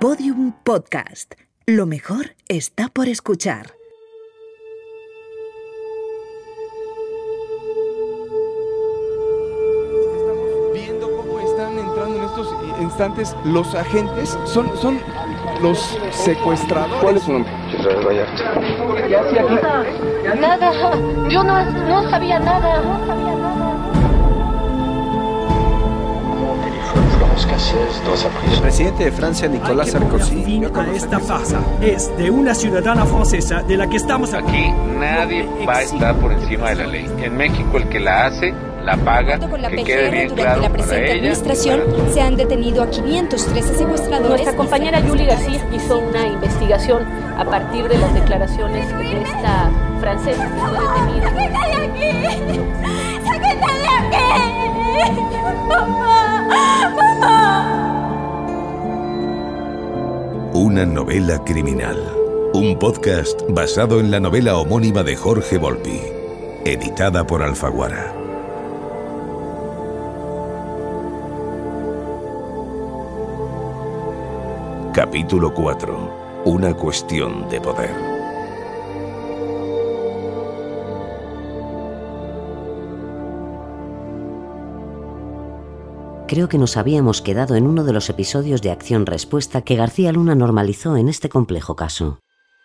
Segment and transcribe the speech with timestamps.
[0.00, 1.34] Podium Podcast.
[1.66, 3.72] Lo mejor está por escuchar.
[10.16, 14.38] Estamos viendo cómo están entrando en estos instantes los agentes.
[14.44, 15.00] Son, son
[15.62, 17.02] los secuestradores.
[17.02, 17.52] ¿Cuál es su nombre?
[20.40, 20.72] Nada,
[21.28, 22.82] yo no, no sabía nada.
[22.82, 23.57] No sabía nada.
[27.38, 30.42] El presidente de Francia, Nicolás Sarkozy.
[30.44, 31.60] Fin a esta farsa.
[31.80, 36.32] Es de una ciudadana francesa de la que estamos Aquí nadie va a estar por
[36.32, 37.08] encima de la ley.
[37.22, 39.38] En México el que la hace, la paga.
[39.38, 41.14] Con la que quede bien durante claro la para presente ella.
[41.14, 41.82] administración
[42.12, 44.28] se han detenido a 513 secuestradores.
[44.30, 47.04] Nuestra compañera Julie García hizo una investigación
[47.38, 51.28] a partir de las declaraciones de esta francesa que fue detenida.
[51.28, 52.60] ¡Sáquenla de aquí!
[53.24, 54.67] ¡Sáquenla de aquí!
[60.54, 61.96] Una novela criminal.
[62.52, 66.00] Un podcast basado en la novela homónima de Jorge Volpi.
[66.64, 68.12] Editada por Alfaguara.
[74.94, 76.42] Capítulo 4.
[76.44, 78.07] Una cuestión de poder.
[86.28, 90.34] Creo que nos habíamos quedado en uno de los episodios de acción-respuesta que García Luna
[90.34, 92.20] normalizó en este complejo caso.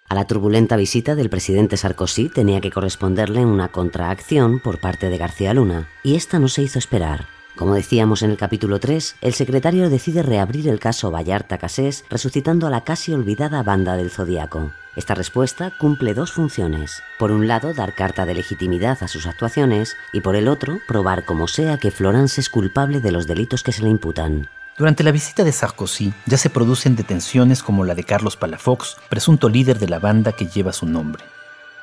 [0.09, 5.17] A la turbulenta visita del presidente Sarkozy tenía que corresponderle una contraacción por parte de
[5.17, 7.32] García Luna, y esta no se hizo esperar.
[7.55, 12.65] Como decíamos en el capítulo 3, el secretario decide reabrir el caso Vallarta Casés, resucitando
[12.65, 14.71] a la casi olvidada banda del Zodíaco.
[14.95, 17.03] Esta respuesta cumple dos funciones.
[17.19, 21.25] Por un lado, dar carta de legitimidad a sus actuaciones y por el otro, probar
[21.25, 24.49] como sea que Florence es culpable de los delitos que se le imputan.
[24.75, 29.47] Durante la visita de Sarkozy ya se producen detenciones como la de Carlos Palafox, presunto
[29.47, 31.23] líder de la banda que lleva su nombre.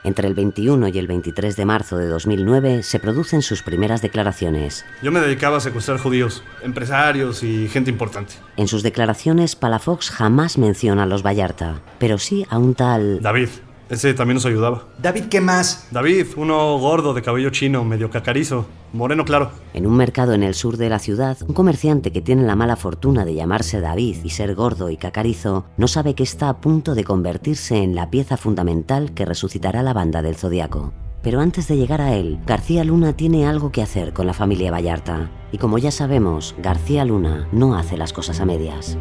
[0.03, 4.87] Entre el 21 y el 23 de marzo de 2009 se producen sus primeras declaraciones.
[5.03, 8.35] Yo me dedicaba a secuestrar judíos, empresarios y gente importante.
[8.57, 13.21] En sus declaraciones, Palafox jamás menciona a los Vallarta, pero sí a un tal...
[13.21, 13.49] David,
[13.91, 14.85] ese también nos ayudaba.
[14.99, 15.89] David, ¿qué más?
[15.91, 19.51] David, uno gordo de cabello chino, medio cacarizo, moreno claro.
[19.75, 22.77] En un mercado en el sur de la ciudad, un comerciante que tiene la mala
[22.77, 26.95] fortuna de llamarse David y ser gordo y cacarizo, no sabe que está a punto
[26.95, 30.93] de convertirse en la pieza fundamental que resucitará la banda del Zodíaco.
[31.23, 34.71] Pero antes de llegar a él, García Luna tiene algo que hacer con la familia
[34.71, 35.31] Vallarta.
[35.53, 38.97] Y como ya sabemos, García Luna no hace las cosas a medias.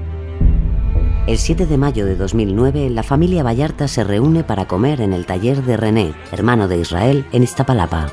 [1.27, 5.25] El 7 de mayo de 2009, la familia Vallarta se reúne para comer en el
[5.25, 8.11] taller de René, hermano de Israel, en Iztapalapa.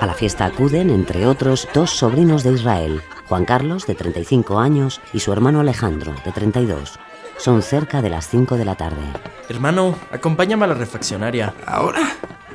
[0.00, 5.00] A la fiesta acuden, entre otros, dos sobrinos de Israel, Juan Carlos, de 35 años,
[5.12, 6.98] y su hermano Alejandro, de 32.
[7.38, 9.02] Son cerca de las 5 de la tarde.
[9.48, 11.54] Hermano, acompáñame a la refaccionaria.
[11.66, 12.00] ¿Ahora?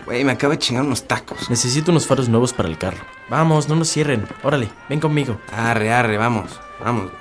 [0.06, 1.50] Güey, me acabo de chingar unos tacos.
[1.50, 3.06] Necesito unos faros nuevos para el carro.
[3.29, 4.28] Vamos, no nos cierren.
[4.44, 5.39] Órale, ven conmigo.
[5.56, 6.59] Arre, arre, vamos.
[6.83, 7.12] Vamos.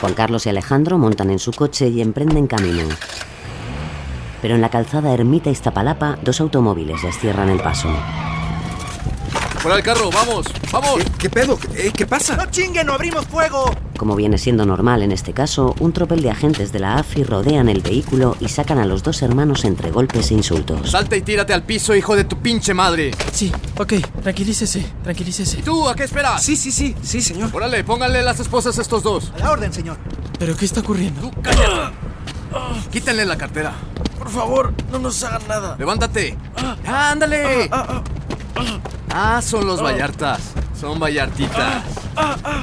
[0.00, 2.88] Juan Carlos y Alejandro montan en su coche y emprenden camino.
[4.42, 7.88] Pero en la calzada Ermita Iztapalapa, dos automóviles les cierran el paso.
[9.64, 10.10] ¡Fuera el carro!
[10.10, 10.46] ¡Vamos!
[10.70, 11.02] ¡Vamos!
[11.02, 11.58] ¿Qué, qué pedo?
[11.58, 12.36] ¿Qué, qué pasa?
[12.36, 13.74] ¡No chinguen, no abrimos fuego!
[13.96, 17.70] Como viene siendo normal en este caso, un tropel de agentes de la AFI rodean
[17.70, 20.90] el vehículo y sacan a los dos hermanos entre golpes e insultos.
[20.90, 23.12] ¡Salta y tírate al piso, hijo de tu pinche madre!
[23.32, 25.60] Sí, ok, tranquilícese, tranquilícese.
[25.60, 26.42] ¿Y tú, a qué esperas?
[26.42, 27.48] Sí, sí, sí, sí, señor.
[27.50, 29.32] Órale, pónganle las esposas a estos dos.
[29.34, 29.96] A la orden, señor.
[30.38, 31.22] ¿Pero qué está ocurriendo?
[31.22, 31.96] ¡Tú, cállate!
[32.90, 33.72] Quítenle la cartera.
[34.18, 35.76] Por favor, no nos hagan nada.
[35.78, 36.36] ¡Levántate!
[36.86, 37.70] ¡Ah, ándale!
[39.10, 40.52] Ah, son los Vallartas.
[40.78, 41.84] Son Vallartitas.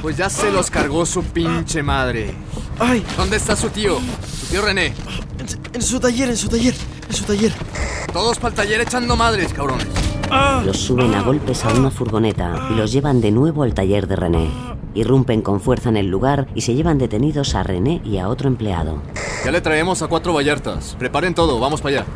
[0.00, 2.34] Pues ya se los cargó su pinche madre.
[2.78, 3.04] ¡Ay!
[3.16, 3.98] ¿Dónde está su tío?
[4.40, 4.86] Su tío René.
[5.38, 6.74] En, en su taller, en su taller,
[7.08, 7.52] en su taller.
[8.12, 9.88] Todos para el taller echando madres, cabrones.
[10.64, 14.16] Los suben a golpes a una furgoneta y los llevan de nuevo al taller de
[14.16, 14.50] René.
[14.94, 18.48] Irrumpen con fuerza en el lugar y se llevan detenidos a René y a otro
[18.48, 18.98] empleado.
[19.44, 20.96] Ya le traemos a cuatro Vallartas.
[20.98, 22.06] Preparen todo, vamos para allá.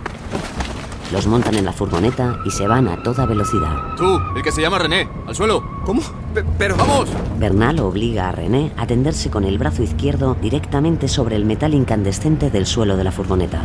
[1.12, 3.95] Los montan en la furgoneta y se van a toda velocidad.
[3.97, 5.62] Tú, el que se llama René, al suelo.
[5.85, 6.03] ¿Cómo?
[6.35, 6.75] Pe- pero...
[6.77, 7.09] ¡Vamos!
[7.39, 12.50] Bernal obliga a René a tenderse con el brazo izquierdo directamente sobre el metal incandescente
[12.50, 13.62] del suelo de la furgoneta.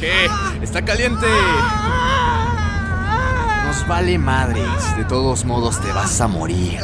[0.00, 0.28] ¿Qué?
[0.62, 1.26] ¡Está caliente!
[3.90, 4.96] Vale madres.
[4.96, 6.78] De todos modos te vas a morir.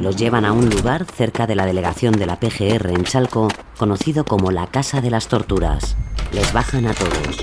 [0.00, 4.24] Los llevan a un lugar cerca de la delegación de la PGR en Chalco, conocido
[4.24, 5.98] como la Casa de las Torturas.
[6.32, 7.42] Les bajan a todos.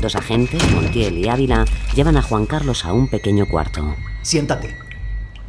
[0.00, 3.94] Dos agentes, Montiel y Ávila, llevan a Juan Carlos a un pequeño cuarto.
[4.22, 4.74] Siéntate.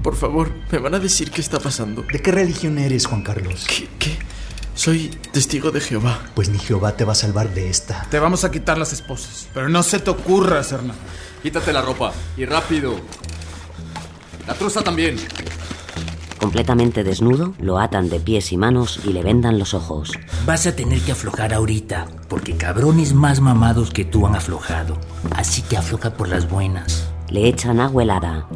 [0.04, 2.02] Por favor, ¿me van a decir qué está pasando?
[2.02, 3.66] ¿De qué religión eres, Juan Carlos?
[3.70, 3.88] ¿Qué?
[3.98, 4.18] ¿Qué?
[4.80, 6.22] Soy testigo de Jehová.
[6.36, 8.08] Pues ni Jehová te va a salvar de esta.
[8.10, 10.98] Te vamos a quitar las esposas, pero no se te ocurra hacer nada.
[11.44, 12.96] Quítate la ropa y rápido.
[14.48, 15.18] La truza también.
[16.40, 20.14] Completamente desnudo, lo atan de pies y manos y le vendan los ojos.
[20.46, 24.98] Vas a tener que aflojar ahorita, porque cabrones más mamados que tú han aflojado.
[25.36, 27.09] Así que afloja por las buenas.
[27.30, 28.48] Le echan agua helada.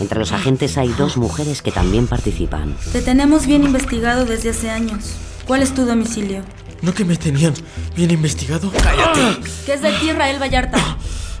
[0.00, 2.74] Entre los agentes hay dos mujeres que también participan.
[2.92, 5.14] Te tenemos bien investigado desde hace años.
[5.46, 6.42] ¿Cuál es tu domicilio?
[6.80, 7.54] ¿No que me tenían
[7.96, 8.70] bien investigado?
[8.82, 9.40] ¡Cállate!
[9.66, 10.78] ¿Qué es de ti, Israel Vallarta?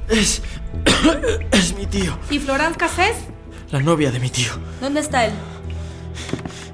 [0.08, 0.42] Es.
[1.52, 2.18] es mi tío.
[2.30, 3.16] ¿Y Florence Cassés?
[3.70, 4.52] La novia de mi tío.
[4.80, 5.32] ¿Dónde está él?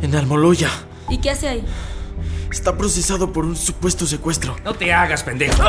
[0.02, 0.70] En Almoloya.
[1.08, 1.64] ¿Y qué hace ahí?
[2.54, 4.54] Está procesado por un supuesto secuestro.
[4.64, 5.60] No te hagas, pendejo.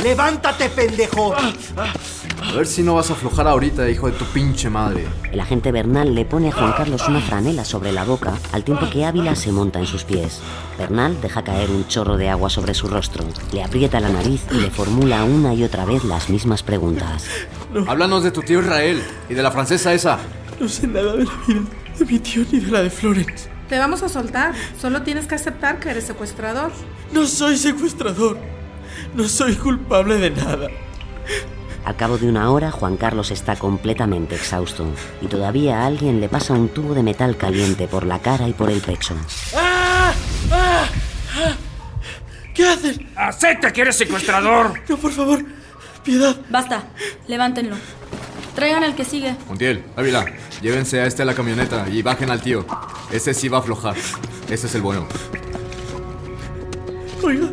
[0.00, 1.34] ¡Levántate, pendejo!
[1.34, 5.04] A ver si no vas a aflojar ahorita, hijo de tu pinche madre.
[5.32, 8.88] El agente Bernal le pone a Juan Carlos una franela sobre la boca al tiempo
[8.88, 10.40] que Ávila se monta en sus pies.
[10.78, 14.60] Bernal deja caer un chorro de agua sobre su rostro, le aprieta la nariz y
[14.60, 17.24] le formula una y otra vez las mismas preguntas.
[17.88, 20.20] Háblanos de tu tío Israel y de la francesa esa.
[20.60, 21.62] No sé nada de la vida
[21.98, 23.55] de mi tío ni de la de Florence.
[23.68, 24.54] Te vamos a soltar.
[24.80, 26.70] Solo tienes que aceptar que eres secuestrador.
[27.12, 28.38] No soy secuestrador.
[29.14, 30.68] No soy culpable de nada.
[31.84, 34.86] Al cabo de una hora, Juan Carlos está completamente exhausto
[35.20, 38.52] y todavía a alguien le pasa un tubo de metal caliente por la cara y
[38.52, 39.14] por el pecho.
[39.56, 40.12] ¡Ah!
[40.50, 40.86] ¡Ah!
[41.36, 41.54] ¡Ah!
[42.52, 43.08] ¿Qué hacen?
[43.14, 44.80] ¡Acepta que eres secuestrador!
[44.88, 45.44] No, por favor.
[46.02, 46.36] Piedad.
[46.50, 46.84] Basta.
[47.28, 47.76] Levántenlo.
[48.56, 49.36] Traigan al que sigue.
[49.48, 50.24] Montiel, Ávila,
[50.62, 52.64] llévense a este a la camioneta y bajen al tío.
[53.12, 53.96] Ese sí va a aflojar.
[54.48, 55.06] Ese es el bueno.
[57.22, 57.50] Oiga,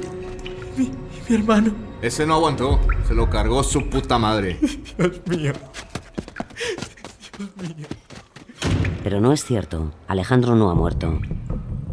[0.77, 0.89] mi,
[1.27, 1.73] mi hermano.
[2.01, 2.79] Ese no aguantó.
[3.05, 4.57] Se lo cargó su puta madre.
[4.97, 5.51] Dios mío.
[7.37, 7.87] Dios mío.
[9.03, 9.91] Pero no es cierto.
[10.07, 11.19] Alejandro no ha muerto.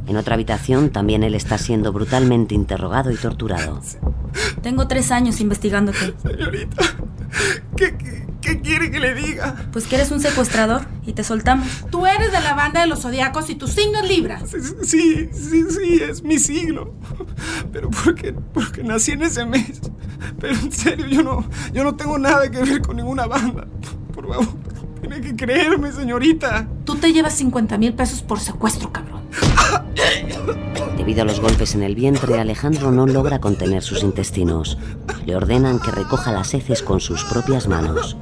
[0.07, 3.81] En otra habitación también él está siendo brutalmente interrogado y torturado.
[4.63, 6.15] Tengo tres años investigándote.
[6.23, 6.85] Señorita,
[7.77, 9.55] ¿qué, qué, qué quiere que le diga?
[9.73, 11.67] Pues que eres un secuestrador y te soltamos.
[11.91, 14.41] Tú eres de la banda de los zodiacos y tu signo es Libra.
[14.47, 16.91] Sí, sí, sí, sí, es mi signo.
[17.73, 19.81] Pero porque, porque nací en ese mes.
[20.39, 23.67] Pero en serio, yo no, yo no tengo nada que ver con ninguna banda.
[24.15, 24.49] Por favor,
[25.01, 26.67] tiene que creerme, señorita.
[26.85, 29.20] Tú te llevas 50 mil pesos por secuestro, cabrón.
[30.97, 34.79] Debido a los golpes en el vientre, Alejandro no logra contener sus intestinos.
[35.27, 38.17] Le ordenan que recoja las heces con sus propias manos.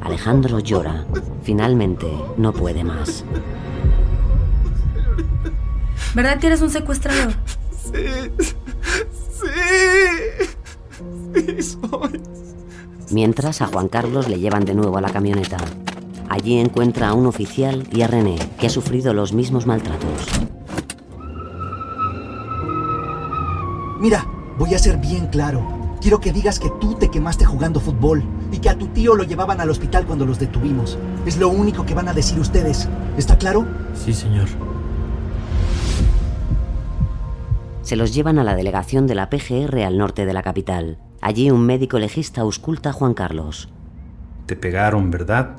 [0.00, 1.04] Alejandro llora.
[1.42, 2.06] Finalmente,
[2.36, 3.24] no puede más.
[6.14, 7.32] ¿Verdad que eres un secuestrador?
[7.70, 8.52] Sí.
[9.42, 9.48] Sí.
[11.34, 12.20] Sí, soy.
[13.10, 15.56] Mientras a Juan Carlos le llevan de nuevo a la camioneta.
[16.28, 20.28] Allí encuentra a un oficial y a René, que ha sufrido los mismos maltratos.
[24.00, 24.26] Mira,
[24.58, 25.96] voy a ser bien claro.
[26.00, 29.22] Quiero que digas que tú te quemaste jugando fútbol y que a tu tío lo
[29.22, 30.98] llevaban al hospital cuando los detuvimos.
[31.24, 32.88] Es lo único que van a decir ustedes.
[33.16, 33.64] ¿Está claro?
[33.94, 34.48] Sí, señor.
[37.82, 40.98] Se los llevan a la delegación de la PGR al norte de la capital.
[41.20, 43.68] Allí un médico legista ausculta a Juan Carlos.
[44.46, 45.56] Te pegaron, ¿verdad?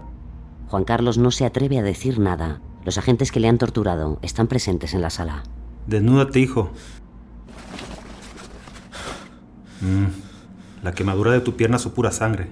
[0.73, 2.59] Juan Carlos no se atreve a decir nada.
[2.83, 5.43] Los agentes que le han torturado están presentes en la sala.
[5.85, 6.71] Desnúdate, hijo.
[9.81, 10.05] Mm,
[10.81, 12.49] la quemadura de tu pierna su pura sangre.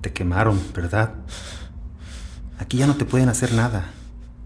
[0.00, 1.14] Te quemaron, ¿verdad?
[2.56, 3.90] Aquí ya no te pueden hacer nada.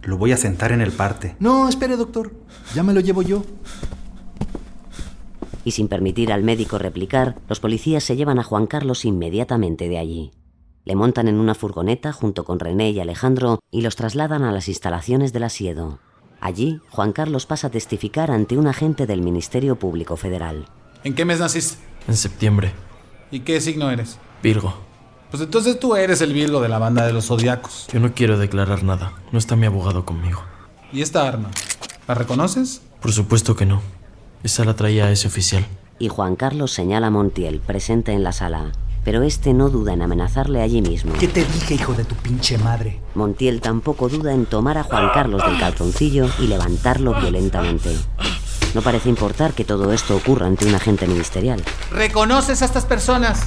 [0.02, 1.36] Lo voy a sentar en el parte.
[1.40, 2.32] No, espere, doctor.
[2.74, 3.44] Ya me lo llevo yo.
[5.62, 9.98] Y sin permitir al médico replicar, los policías se llevan a Juan Carlos inmediatamente de
[9.98, 10.32] allí.
[10.86, 14.68] Le montan en una furgoneta junto con René y Alejandro y los trasladan a las
[14.68, 15.98] instalaciones del asiedo.
[16.40, 20.66] Allí, Juan Carlos pasa a testificar ante un agente del Ministerio Público Federal.
[21.02, 21.82] ¿En qué mes naciste?
[22.06, 22.72] En septiembre.
[23.30, 24.18] ¿Y qué signo eres?
[24.42, 24.74] Virgo.
[25.30, 27.86] Pues entonces tú eres el Virgo de la banda de los zodiacos.
[27.90, 29.14] Yo no quiero declarar nada.
[29.32, 30.42] No está mi abogado conmigo.
[30.92, 31.50] ¿Y esta arma?
[32.06, 32.82] ¿La reconoces?
[33.00, 33.80] Por supuesto que no.
[34.42, 35.64] Esa la traía ese oficial.
[35.98, 38.72] Y Juan Carlos señala a Montiel, presente en la sala.
[39.04, 41.12] Pero este no duda en amenazarle allí mismo.
[41.20, 43.00] ¿Qué te dije, hijo de tu pinche madre?
[43.14, 47.90] Montiel tampoco duda en tomar a Juan Carlos del calzoncillo y levantarlo violentamente.
[48.74, 51.62] No parece importar que todo esto ocurra ante un agente ministerial.
[51.92, 53.46] ¿Reconoces a estas personas?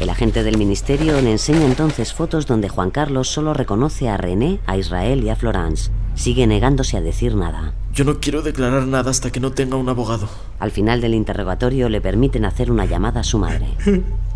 [0.00, 4.58] El agente del ministerio le enseña entonces fotos donde Juan Carlos solo reconoce a René,
[4.66, 5.90] a Israel y a Florence.
[6.14, 7.74] Sigue negándose a decir nada.
[7.92, 10.28] Yo no quiero declarar nada hasta que no tenga un abogado.
[10.58, 13.66] Al final del interrogatorio le permiten hacer una llamada a su madre.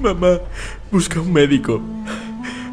[0.00, 0.38] Mamá,
[0.90, 1.80] busca un médico.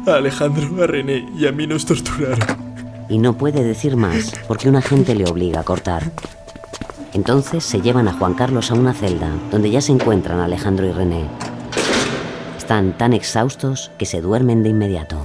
[0.06, 2.64] A Alejandro, a René y a mí nos torturaron.
[3.08, 6.12] Y no puede decir más porque un agente le obliga a cortar.
[7.12, 10.92] Entonces se llevan a Juan Carlos a una celda donde ya se encuentran Alejandro y
[10.92, 11.24] René.
[12.56, 15.20] Están tan exhaustos que se duermen de inmediato.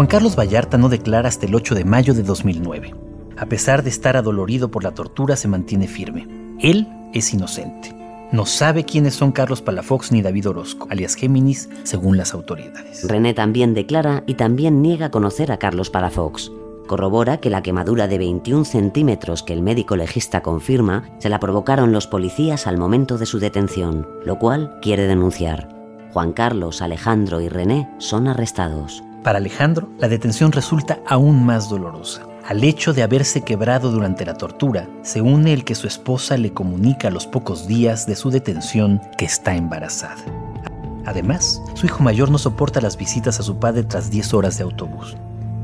[0.00, 2.94] Juan Carlos Vallarta no declara hasta el 8 de mayo de 2009.
[3.36, 6.26] A pesar de estar adolorido por la tortura, se mantiene firme.
[6.58, 7.94] Él es inocente.
[8.32, 13.06] No sabe quiénes son Carlos Palafox ni David Orozco, alias Géminis, según las autoridades.
[13.06, 16.50] René también declara y también niega conocer a Carlos Palafox.
[16.86, 21.92] Corrobora que la quemadura de 21 centímetros que el médico legista confirma se la provocaron
[21.92, 25.68] los policías al momento de su detención, lo cual quiere denunciar.
[26.14, 29.02] Juan Carlos, Alejandro y René son arrestados.
[29.22, 32.26] Para Alejandro, la detención resulta aún más dolorosa.
[32.48, 36.52] Al hecho de haberse quebrado durante la tortura, se une el que su esposa le
[36.52, 40.24] comunica a los pocos días de su detención que está embarazada.
[41.04, 44.64] Además, su hijo mayor no soporta las visitas a su padre tras 10 horas de
[44.64, 45.16] autobús.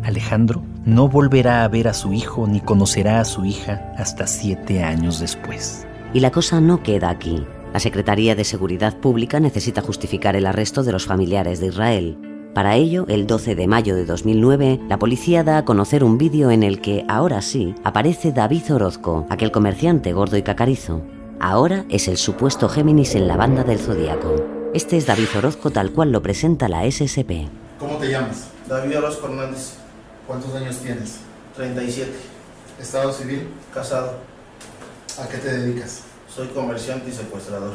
[0.05, 4.85] Alejandro no volverá a ver a su hijo ni conocerá a su hija hasta siete
[4.85, 5.87] años después.
[6.13, 7.45] Y la cosa no queda aquí.
[7.73, 12.36] La Secretaría de Seguridad Pública necesita justificar el arresto de los familiares de Israel.
[12.57, 16.51] Para ello, el 12 de mayo de 2009, la policía da a conocer un vídeo
[16.51, 21.03] en el que, ahora sí, aparece David Orozco, aquel comerciante gordo y cacarizo.
[21.39, 24.43] Ahora es el supuesto Géminis en la banda del Zodíaco.
[24.73, 27.47] Este es David Orozco tal cual lo presenta la SSP.
[27.79, 28.49] ¿Cómo te llamas?
[28.67, 29.75] David Orozco Hernández,
[30.27, 31.19] ¿Cuántos años tienes?
[31.57, 32.11] 37,
[32.81, 33.49] ¿Estado civil?
[33.75, 34.15] casado,
[35.23, 36.05] ¿A qué te dedicas?
[36.35, 37.75] soy comerciante y secuestrador.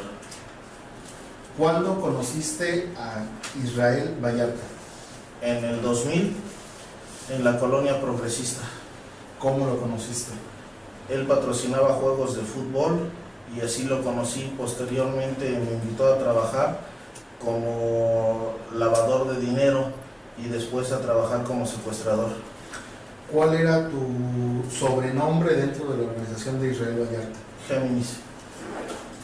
[1.57, 3.23] ¿Cuándo conociste a
[3.63, 4.61] Israel Vallarta?
[5.41, 6.35] En el 2000,
[7.29, 8.61] en la colonia progresista,
[9.39, 10.31] ¿Cómo lo conociste?
[11.09, 13.09] él patrocinaba juegos de fútbol
[13.55, 14.53] y así lo conocí.
[14.57, 16.79] Posteriormente me invitó a trabajar
[17.43, 19.87] como lavador de dinero
[20.37, 22.29] y después a trabajar como secuestrador.
[23.31, 27.39] ¿Cuál era tu sobrenombre dentro de la organización de Israel Vallarta?
[27.67, 28.17] Géminis.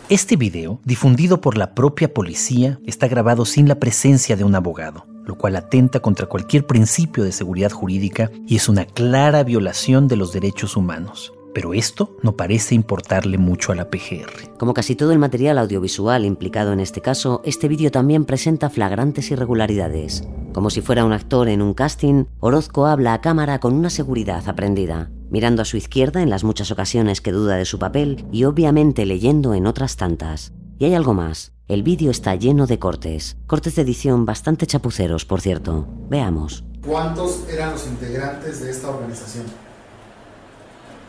[0.10, 5.06] Este video, difundido por la propia policía, está grabado sin la presencia de un abogado,
[5.26, 10.16] lo cual atenta contra cualquier principio de seguridad jurídica y es una clara violación de
[10.16, 11.34] los derechos humanos.
[11.54, 14.56] Pero esto no parece importarle mucho a la PGR.
[14.58, 19.30] Como casi todo el material audiovisual implicado en este caso, este vídeo también presenta flagrantes
[19.32, 20.26] irregularidades.
[20.54, 24.48] Como si fuera un actor en un casting, Orozco habla a cámara con una seguridad
[24.48, 28.44] aprendida, mirando a su izquierda en las muchas ocasiones que duda de su papel y
[28.46, 30.54] obviamente leyendo en otras tantas.
[30.80, 31.54] Y hay algo más.
[31.68, 33.38] El vídeo está lleno de cortes.
[33.46, 35.88] Cortes de edición bastante chapuceros, por cierto.
[36.10, 36.64] Veamos.
[36.86, 39.46] ¿Cuántos eran los integrantes de esta organización?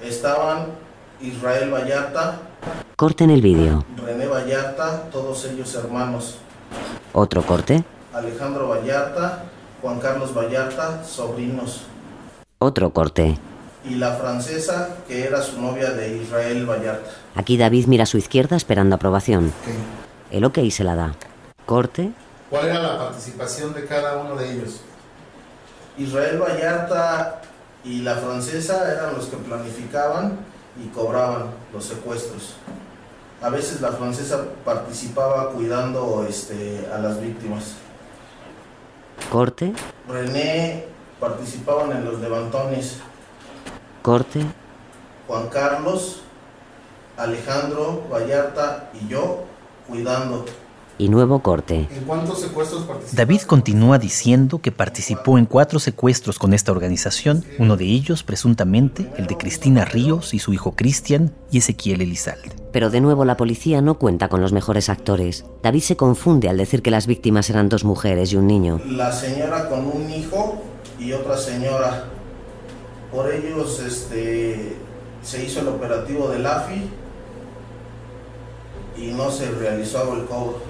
[0.03, 0.67] Estaban
[1.21, 2.41] Israel Vallarta,
[2.97, 3.85] Corte en el vídeo.
[3.97, 6.39] René Vallarta, todos ellos hermanos,
[7.13, 7.85] Otro corte.
[8.13, 9.45] Alejandro Vallarta,
[9.81, 11.83] Juan Carlos Vallarta, sobrinos,
[12.59, 13.39] Otro corte.
[13.89, 17.11] Y la francesa que era su novia de Israel Vallarta.
[17.35, 19.53] Aquí David mira a su izquierda esperando aprobación.
[20.31, 21.15] El ok se la da.
[21.65, 22.13] Corte.
[22.51, 24.81] ¿Cuál era la participación de cada uno de ellos?
[25.97, 27.43] Israel Vallarta
[27.85, 30.39] y la francesa eran los que planificaban
[30.83, 32.55] y cobraban los secuestros.
[33.41, 37.75] A veces la francesa participaba cuidando este, a las víctimas.
[39.31, 39.73] Corte.
[40.09, 40.87] René
[41.21, 42.99] participaban en los levantones.
[44.03, 44.41] Corte.
[45.27, 46.23] Juan Carlos,
[47.17, 49.45] Alejandro Vallarta y yo
[49.89, 50.45] cuidando.
[51.01, 51.89] Y nuevo corte.
[51.95, 53.17] ¿En cuántos secuestros participaste?
[53.17, 59.09] David continúa diciendo que participó en cuatro secuestros con esta organización, uno de ellos presuntamente
[59.17, 62.51] el de Cristina Ríos y su hijo Cristian y Ezequiel Elizalde.
[62.73, 65.45] Pero de nuevo la policía no cuenta con los mejores actores.
[65.63, 68.81] David se confunde al decir que las víctimas eran dos mujeres y un niño.
[68.85, 70.61] La señora con un hijo
[70.99, 72.07] y otra señora.
[73.13, 74.77] Por ellos este,
[75.23, 76.91] se hizo el operativo del AFI
[78.99, 80.61] y no se realizó el cobro.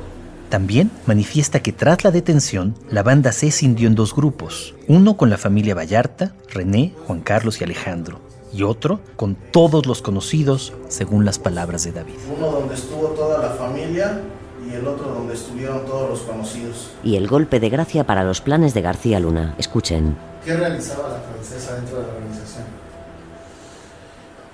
[0.49, 5.29] También manifiesta que tras la detención, la banda se escindió en dos grupos, uno con
[5.29, 8.21] la familia Vallarta, René, Juan Carlos y Alejandro,
[8.53, 12.15] y otro con todos los conocidos, según las palabras de David.
[12.35, 14.23] Uno donde estuvo toda la familia
[14.67, 16.93] y el otro donde estuvieron todos los conocidos.
[17.05, 19.55] Y el golpe de gracia para los planes de García Luna.
[19.59, 20.17] Escuchen.
[20.45, 22.28] ¿Qué realizaba la francesa dentro de la?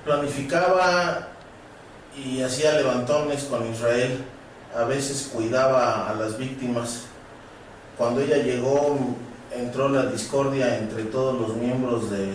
[0.05, 1.29] Planificaba
[2.17, 4.25] y hacía levantones con Israel.
[4.77, 7.05] A veces cuidaba a las víctimas.
[7.97, 8.99] Cuando ella llegó,
[9.53, 12.27] entró la discordia entre todos los miembros de,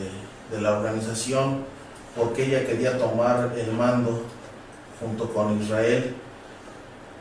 [0.52, 1.66] de la organización.
[2.16, 4.22] porque ella quería tomar el mando
[5.00, 6.14] junto con Israel,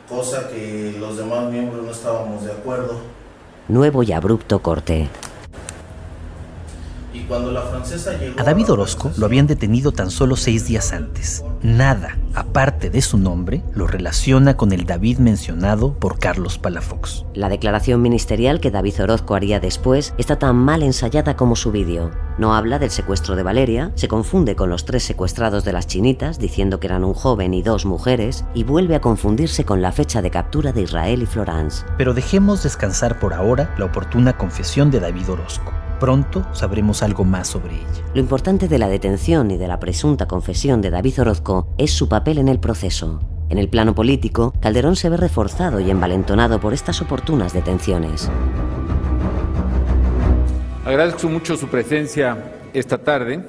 [0.09, 2.99] cosa que los demás miembros no estábamos de acuerdo.
[3.67, 5.07] Nuevo y abrupto corte.
[7.29, 10.93] Y cuando la francesa llegó A David Orozco lo habían detenido tan solo seis días
[10.93, 11.43] antes.
[11.61, 17.25] Nada, aparte de su nombre, lo relaciona con el David mencionado por Carlos Palafox.
[17.35, 22.09] La declaración ministerial que David Orozco haría después está tan mal ensayada como su vídeo.
[22.39, 26.39] No habla del secuestro de Valeria, se confunde con los tres secuestrados de las chinitas,
[26.39, 30.21] diciendo que eran un joven y dos mujeres, y vuelve a confundirse con la fecha
[30.21, 31.85] de captura de Israel y Florence.
[31.97, 35.73] Pero dejemos descansar por ahora la oportuna confesión de David Orozco.
[35.99, 38.03] Pronto sabremos algo más sobre ella.
[38.13, 42.07] Lo importante de la detención y de la presunta confesión de David Orozco es su
[42.07, 43.19] papel en el proceso.
[43.49, 48.29] En el plano político, Calderón se ve reforzado y envalentonado por estas oportunas detenciones.
[50.85, 52.37] Agradezco mucho su presencia
[52.73, 53.43] esta tarde,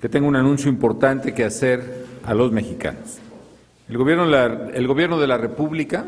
[0.00, 3.18] que tengo un anuncio importante que hacer a los mexicanos.
[3.88, 6.04] El gobierno, el gobierno de la República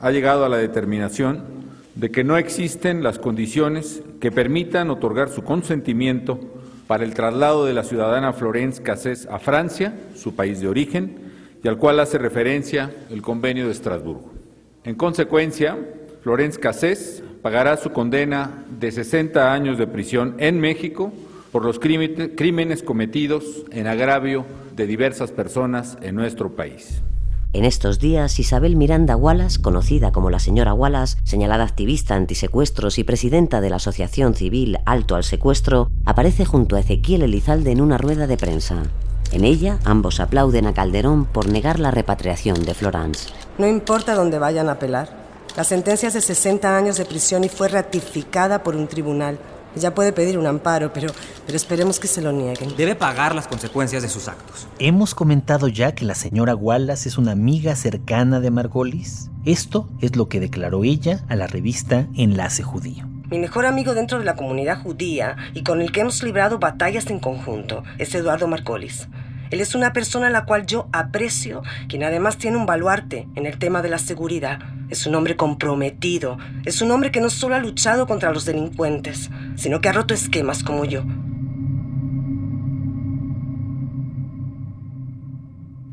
[0.00, 1.59] ha llegado a la determinación
[1.94, 6.40] de que no existen las condiciones que permitan otorgar su consentimiento
[6.86, 11.30] para el traslado de la ciudadana Florence Cassés a Francia, su país de origen,
[11.62, 14.32] y al cual hace referencia el convenio de Estrasburgo.
[14.84, 15.78] En consecuencia,
[16.22, 21.12] Florence Cassés pagará su condena de 60 años de prisión en México
[21.52, 27.02] por los crímenes cometidos en agravio de diversas personas en nuestro país.
[27.52, 33.02] En estos días, Isabel Miranda Wallace, conocida como la señora Wallace, señalada activista antisecuestros y
[33.02, 37.98] presidenta de la Asociación Civil Alto al Secuestro, aparece junto a Ezequiel Elizalde en una
[37.98, 38.84] rueda de prensa.
[39.32, 43.30] En ella, ambos aplauden a Calderón por negar la repatriación de Florence.
[43.58, 45.08] No importa dónde vayan a apelar.
[45.56, 49.40] La sentencia es de 60 años de prisión y fue ratificada por un tribunal.
[49.76, 51.12] Ella puede pedir un amparo, pero,
[51.46, 52.76] pero esperemos que se lo nieguen.
[52.76, 54.66] Debe pagar las consecuencias de sus actos.
[54.78, 59.30] Hemos comentado ya que la señora Wallace es una amiga cercana de Margolis.
[59.44, 63.08] Esto es lo que declaró ella a la revista Enlace Judío.
[63.30, 67.06] Mi mejor amigo dentro de la comunidad judía y con el que hemos librado batallas
[67.10, 69.06] en conjunto es Eduardo Margolis.
[69.50, 73.46] Él es una persona a la cual yo aprecio, quien además tiene un baluarte en
[73.46, 74.58] el tema de la seguridad.
[74.90, 79.30] Es un hombre comprometido, es un hombre que no solo ha luchado contra los delincuentes,
[79.54, 81.04] sino que ha roto esquemas como yo.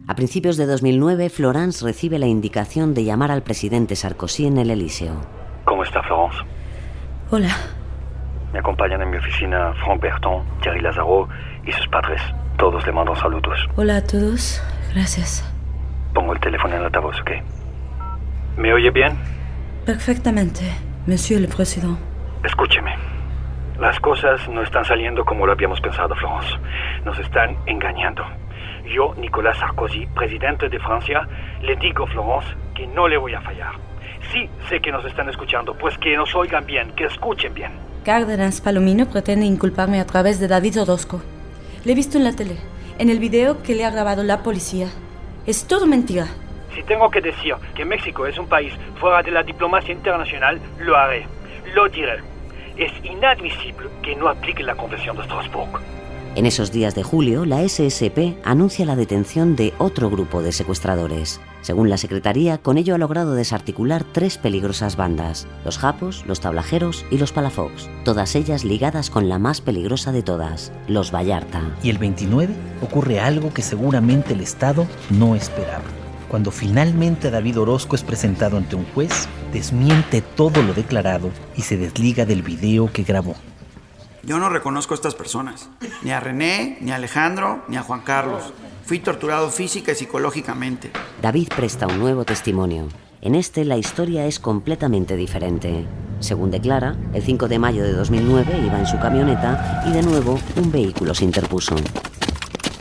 [0.07, 4.71] A principios de 2009, Florence recibe la indicación de llamar al presidente Sarkozy en el
[4.71, 5.13] Elíseo.
[5.65, 6.39] ¿Cómo está Florence?
[7.29, 7.55] Hola.
[8.51, 11.27] Me acompañan en mi oficina Franck Berton, Thierry Lazaro
[11.65, 12.21] y sus padres.
[12.57, 13.59] Todos le mandan saludos.
[13.75, 14.59] Hola a todos.
[14.93, 15.43] Gracias.
[16.13, 17.31] Pongo el teléfono en altavoz, ¿ok?
[18.57, 19.15] ¿Me oye bien?
[19.85, 20.61] Perfectamente,
[21.05, 21.95] Monsieur le Président.
[22.43, 22.95] Escúcheme.
[23.79, 26.55] Las cosas no están saliendo como lo habíamos pensado, Florence.
[27.05, 28.23] Nos están engañando.
[28.91, 31.27] Yo, Nicolas Sarkozy, presidente de Francia,
[31.61, 33.73] le digo, Florence, que no le voy a fallar.
[34.31, 37.73] Sí, sé que nos están escuchando, pues que nos oigan bien, que escuchen bien.
[38.03, 41.21] Cárdenas Palomino pretende inculparme a través de David Orozco.
[41.85, 42.57] Le he visto en la tele,
[42.97, 44.87] en el video que le ha grabado la policía.
[45.45, 46.25] Es todo mentira.
[46.77, 50.95] Si tengo que decir que México es un país fuera de la diplomacia internacional, lo
[50.95, 51.25] haré.
[51.73, 52.19] Lo diré.
[52.77, 55.79] Es inadmisible que no aplique la Convención de Estrasburgo.
[56.35, 61.41] En esos días de julio, la SSP anuncia la detención de otro grupo de secuestradores.
[61.61, 67.07] Según la Secretaría, con ello ha logrado desarticular tres peligrosas bandas, los Japos, los Tablajeros
[67.09, 71.63] y los Palafox, todas ellas ligadas con la más peligrosa de todas, los Vallarta.
[71.81, 75.81] Y el 29 ocurre algo que seguramente el Estado no esperaba.
[76.27, 81.77] Cuando finalmente David Orozco es presentado ante un juez, desmiente todo lo declarado y se
[81.77, 83.35] desliga del video que grabó.
[84.23, 85.69] Yo no reconozco a estas personas,
[86.03, 88.53] ni a René, ni a Alejandro, ni a Juan Carlos.
[88.85, 90.91] Fui torturado física y psicológicamente.
[91.21, 92.89] David presta un nuevo testimonio.
[93.21, 95.85] En este la historia es completamente diferente.
[96.19, 100.37] Según declara, el 5 de mayo de 2009 iba en su camioneta y de nuevo
[100.57, 101.75] un vehículo se interpuso.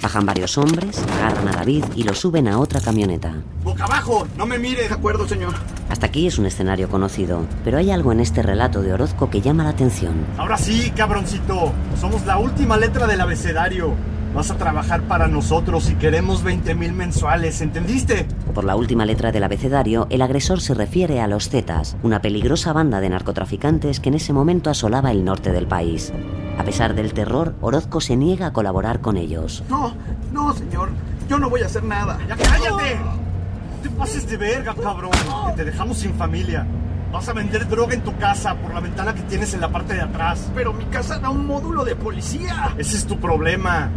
[0.07, 3.43] Bajan varios hombres, agarran a David y lo suben a otra camioneta.
[3.65, 4.29] ¡Boca abajo!
[4.39, 4.87] ¡No me mire!
[4.87, 5.53] De acuerdo, señor.
[5.91, 9.41] Hasta aquí es un escenario conocido, pero hay algo en este relato de Orozco que
[9.41, 10.15] llama la atención.
[10.39, 11.73] Ahora sí, cabroncito.
[12.01, 13.95] Somos la última letra del abecedario.
[14.37, 18.29] Vas a trabajar para nosotros y queremos 20 mil mensuales, ¿entendiste?
[18.53, 22.75] Por la última letra del abecedario, el agresor se refiere a los Zetas, una peligrosa
[22.75, 26.13] banda de narcotraficantes que en ese momento asolaba el norte del país.
[26.59, 29.65] A pesar del terror, Orozco se niega a colaborar con ellos.
[29.71, 29.95] No,
[30.35, 30.91] no, señor.
[31.31, 32.19] Yo no voy a hacer nada.
[32.29, 32.97] ¡Ya cállate!
[32.97, 35.13] No te pases de verga, cabrón.
[35.47, 36.67] Que te dejamos sin familia.
[37.11, 39.95] Vas a vender droga en tu casa por la ventana que tienes en la parte
[39.95, 40.51] de atrás.
[40.55, 42.75] Pero mi casa da un módulo de policía.
[42.77, 43.91] Ese es tu problema.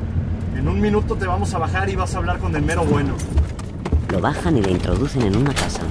[0.59, 3.13] En un minuto te vamos a bajar y vas a hablar con el mero bueno.
[4.09, 5.83] Lo bajan y le introducen en una casa.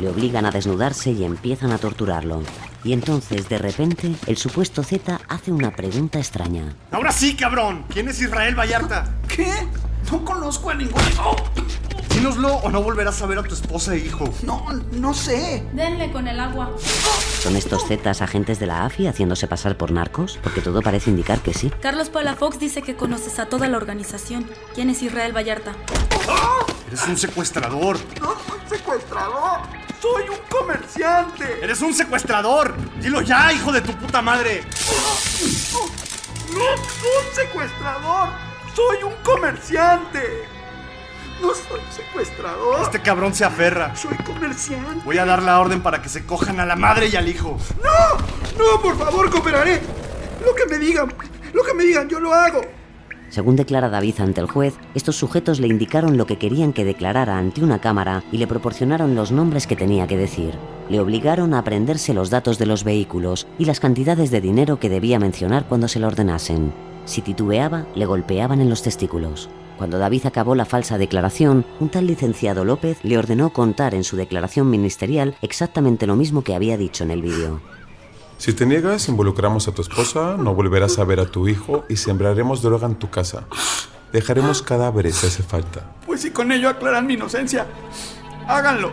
[0.00, 2.42] Le obligan a desnudarse y empiezan a torturarlo.
[2.82, 6.74] Y entonces, de repente, el supuesto Z hace una pregunta extraña.
[6.92, 7.84] Ahora sí, cabrón.
[7.90, 9.16] ¿Quién es Israel Vallarta?
[9.28, 9.52] ¿Qué?
[10.10, 11.02] No conozco a ningún...
[11.22, 11.36] ¡Oh!
[12.22, 14.32] Dínoslo o no volverás a ver a tu esposa e hijo.
[14.44, 15.64] No, no sé.
[15.72, 16.70] Denle con el agua.
[17.40, 20.38] ¿Son estos Zetas agentes de la AFI haciéndose pasar por narcos?
[20.40, 21.72] Porque todo parece indicar que sí.
[21.80, 24.48] Carlos Palafox dice que conoces a toda la organización.
[24.72, 25.72] ¿Quién es Israel Vallarta?
[26.86, 27.98] Eres un secuestrador.
[28.20, 29.58] No soy secuestrador.
[30.00, 31.58] Soy un comerciante.
[31.60, 32.72] Eres un secuestrador.
[33.00, 34.62] Dilo ya, hijo de tu puta madre.
[36.52, 38.28] No soy secuestrador.
[38.76, 40.51] Soy un comerciante.
[41.42, 42.82] No soy secuestrador.
[42.82, 43.94] Este cabrón se aferra.
[43.96, 45.04] Soy comerciante.
[45.04, 47.58] Voy a dar la orden para que se cojan a la madre y al hijo.
[47.82, 49.80] No, no, por favor, cooperaré.
[50.46, 51.12] Lo que me digan,
[51.52, 52.62] lo que me digan, yo lo hago.
[53.28, 57.38] Según declara David ante el juez, estos sujetos le indicaron lo que querían que declarara
[57.38, 60.54] ante una cámara y le proporcionaron los nombres que tenía que decir.
[60.90, 64.90] Le obligaron a aprenderse los datos de los vehículos y las cantidades de dinero que
[64.90, 66.72] debía mencionar cuando se lo ordenasen.
[67.06, 69.48] Si titubeaba, le golpeaban en los testículos.
[69.82, 74.16] Cuando David acabó la falsa declaración, un tal licenciado López le ordenó contar en su
[74.16, 77.60] declaración ministerial exactamente lo mismo que había dicho en el vídeo.
[78.38, 81.96] Si te niegas, involucramos a tu esposa, no volverás a ver a tu hijo y
[81.96, 83.48] sembraremos droga en tu casa.
[84.12, 85.90] Dejaremos cadáveres si hace falta.
[86.06, 87.66] Pues si con ello aclaran mi inocencia,
[88.46, 88.92] háganlo.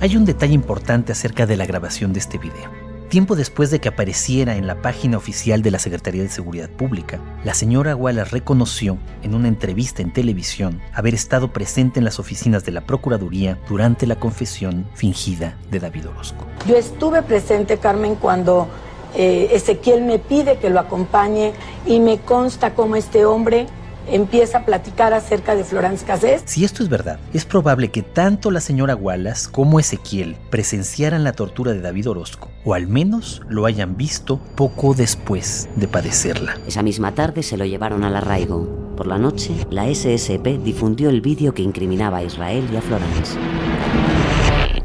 [0.00, 2.85] Hay un detalle importante acerca de la grabación de este video.
[3.16, 7.18] Tiempo después de que apareciera en la página oficial de la Secretaría de Seguridad Pública,
[7.44, 12.66] la señora Wallace reconoció en una entrevista en televisión haber estado presente en las oficinas
[12.66, 16.44] de la Procuraduría durante la confesión fingida de David Orozco.
[16.68, 18.68] Yo estuve presente, Carmen, cuando
[19.14, 21.54] eh, Ezequiel me pide que lo acompañe
[21.86, 23.66] y me consta cómo este hombre
[24.08, 26.42] empieza a platicar acerca de Florence Cassés.
[26.44, 31.32] Si esto es verdad, es probable que tanto la señora Wallace como Ezequiel presenciaran la
[31.32, 36.56] tortura de David Orozco, o al menos lo hayan visto poco después de padecerla.
[36.66, 38.94] Esa misma tarde se lo llevaron al arraigo.
[38.96, 43.38] Por la noche, la SSP difundió el vídeo que incriminaba a Israel y a Florence.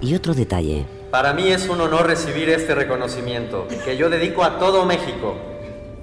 [0.02, 0.86] Y otro detalle.
[1.12, 5.51] Para mí es un honor recibir este reconocimiento, que yo dedico a todo México.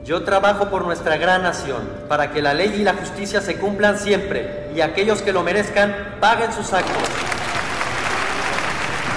[0.09, 3.99] Yo trabajo por nuestra gran nación, para que la ley y la justicia se cumplan
[3.99, 6.97] siempre, y aquellos que lo merezcan paguen sus actos.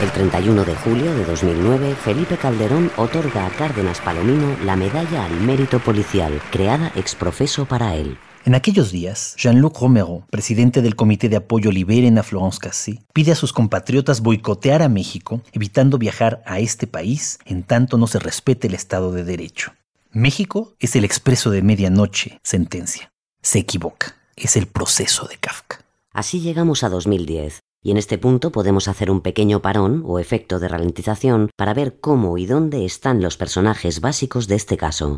[0.02, 5.40] El 31 de julio de 2009, Felipe Calderón otorga a Cárdenas Palomino la medalla al
[5.40, 8.18] mérito policial, creada ex profeso para él.
[8.44, 13.32] En aquellos días, Jean-Luc Romero, presidente del Comité de Apoyo Liberen a Florence Cassé, pide
[13.32, 18.20] a sus compatriotas boicotear a México, evitando viajar a este país en tanto no se
[18.20, 19.72] respete el Estado de Derecho.
[20.14, 23.14] México es el expreso de medianoche, sentencia.
[23.42, 24.18] Se equivoca.
[24.36, 25.86] Es el proceso de Kafka.
[26.12, 30.60] Así llegamos a 2010, y en este punto podemos hacer un pequeño parón o efecto
[30.60, 35.18] de ralentización para ver cómo y dónde están los personajes básicos de este caso.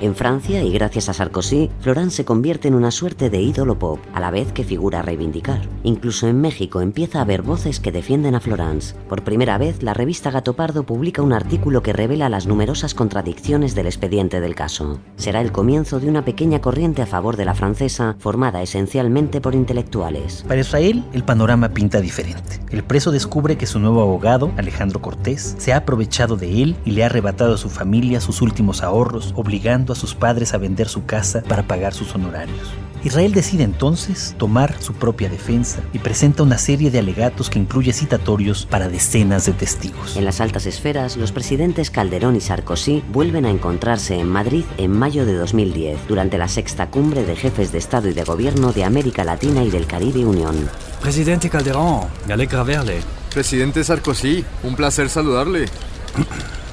[0.00, 4.00] En Francia, y gracias a Sarkozy, Florence se convierte en una suerte de ídolo pop,
[4.12, 5.62] a la vez que figura reivindicar.
[5.82, 8.94] Incluso en México empieza a haber voces que defienden a Florence.
[9.08, 13.74] Por primera vez, la revista Gato Pardo publica un artículo que revela las numerosas contradicciones
[13.74, 15.00] del expediente del caso.
[15.16, 19.54] Será el comienzo de una pequeña corriente a favor de la francesa, formada esencialmente por
[19.54, 20.44] intelectuales.
[20.46, 22.60] Para Israel, el panorama pinta diferente.
[22.70, 26.92] El preso descubre que su nuevo abogado, Alejandro Cortés, se ha aprovechado de él y
[26.92, 30.88] le ha arrebatado a su familia sus últimos ahorros, obligando a sus padres a vender
[30.88, 32.72] su casa para pagar sus honorarios.
[33.04, 37.92] Israel decide entonces tomar su propia defensa y presenta una serie de alegatos que incluye
[37.92, 40.16] citatorios para decenas de testigos.
[40.16, 44.90] En las altas esferas, los presidentes Calderón y Sarkozy vuelven a encontrarse en Madrid en
[44.90, 48.84] mayo de 2010, durante la sexta cumbre de jefes de Estado y de Gobierno de
[48.84, 50.68] América Latina y del Caribe Unión.
[51.02, 53.02] Presidente Calderón, me alegra verle.
[53.32, 55.66] Presidente Sarkozy, un placer saludarle.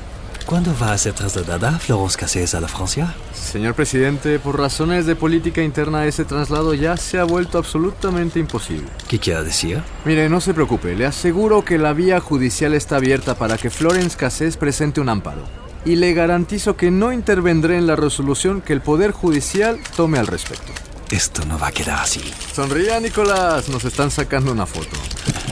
[0.46, 3.16] ¿Cuándo va a ser trasladada Florence Cassés a la Francia?
[3.34, 8.88] Señor presidente, por razones de política interna ese traslado ya se ha vuelto absolutamente imposible.
[9.08, 9.82] ¿Qué quiere decir?
[10.04, 14.18] Mire, no se preocupe, le aseguro que la vía judicial está abierta para que Florence
[14.18, 15.44] Cassés presente un amparo.
[15.86, 20.28] Y le garantizo que no intervendré en la resolución que el Poder Judicial tome al
[20.28, 20.72] respecto.
[21.10, 22.22] Esto no va a quedar así.
[22.54, 24.96] Sonría, Nicolás, nos están sacando una foto.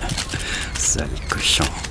[0.77, 1.88] Sale cochón.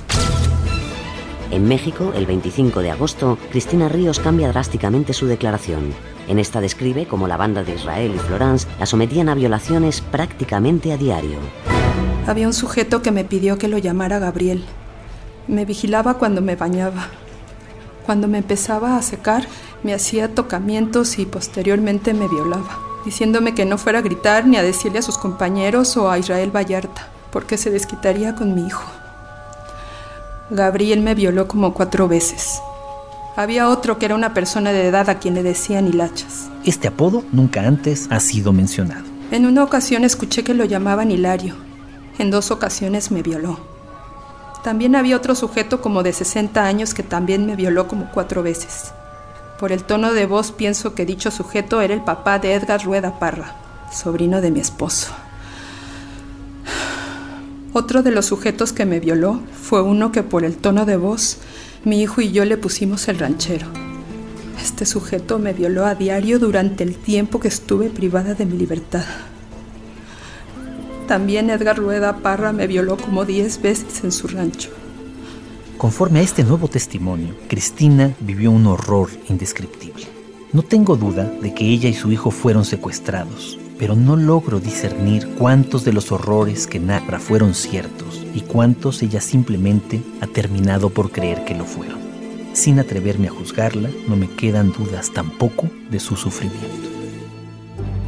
[1.51, 5.95] En México, el 25 de agosto, Cristina Ríos cambia drásticamente su declaración.
[6.27, 10.93] En esta describe cómo la banda de Israel y Florence la sometían a violaciones prácticamente
[10.93, 11.39] a diario.
[12.27, 14.63] Había un sujeto que me pidió que lo llamara Gabriel.
[15.47, 17.07] Me vigilaba cuando me bañaba,
[18.05, 19.47] Cuando me empezaba a secar,
[19.83, 24.63] me hacía tocamientos y posteriormente me violaba, diciéndome que no fuera a gritar ni a
[24.63, 28.98] decirle a sus compañeros o a Israel Vallarta, porque se desquitaría con mi hijo.
[30.51, 32.59] Gabriel me violó como cuatro veces.
[33.35, 36.49] Había otro que era una persona de edad a quien le decían hilachas.
[36.65, 39.05] Este apodo nunca antes ha sido mencionado.
[39.31, 41.55] En una ocasión escuché que lo llamaban Hilario.
[42.17, 43.59] En dos ocasiones me violó.
[44.63, 48.91] También había otro sujeto como de 60 años que también me violó como cuatro veces.
[49.59, 53.19] Por el tono de voz pienso que dicho sujeto era el papá de Edgar Rueda
[53.19, 53.55] Parra,
[53.91, 55.13] sobrino de mi esposo.
[57.71, 61.37] Otro de los sujetos que me violó fue uno que por el tono de voz
[61.85, 63.67] mi hijo y yo le pusimos el ranchero.
[64.59, 69.05] Este sujeto me violó a diario durante el tiempo que estuve privada de mi libertad.
[71.07, 74.71] También Edgar Rueda Parra me violó como 10 veces en su rancho.
[75.77, 80.07] Conforme a este nuevo testimonio, Cristina vivió un horror indescriptible.
[80.51, 85.27] No tengo duda de que ella y su hijo fueron secuestrados, pero no logro discernir
[85.37, 91.11] cuántos de los horrores que narra fueron ciertos y cuántos ella simplemente ha terminado por
[91.11, 91.97] creer que lo fueron.
[92.53, 96.89] Sin atreverme a juzgarla, no me quedan dudas tampoco de su sufrimiento.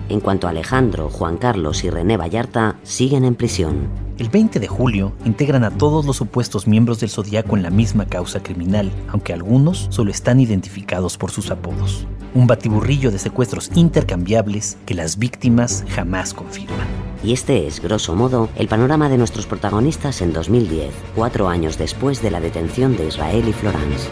[0.09, 4.10] En cuanto a Alejandro, Juan Carlos y René Vallarta, siguen en prisión.
[4.21, 8.05] El 20 de julio integran a todos los supuestos miembros del Zodíaco en la misma
[8.05, 12.05] causa criminal, aunque algunos solo están identificados por sus apodos.
[12.35, 16.85] Un batiburrillo de secuestros intercambiables que las víctimas jamás confirman.
[17.23, 22.21] Y este es, grosso modo, el panorama de nuestros protagonistas en 2010, cuatro años después
[22.21, 24.07] de la detención de Israel y Florence.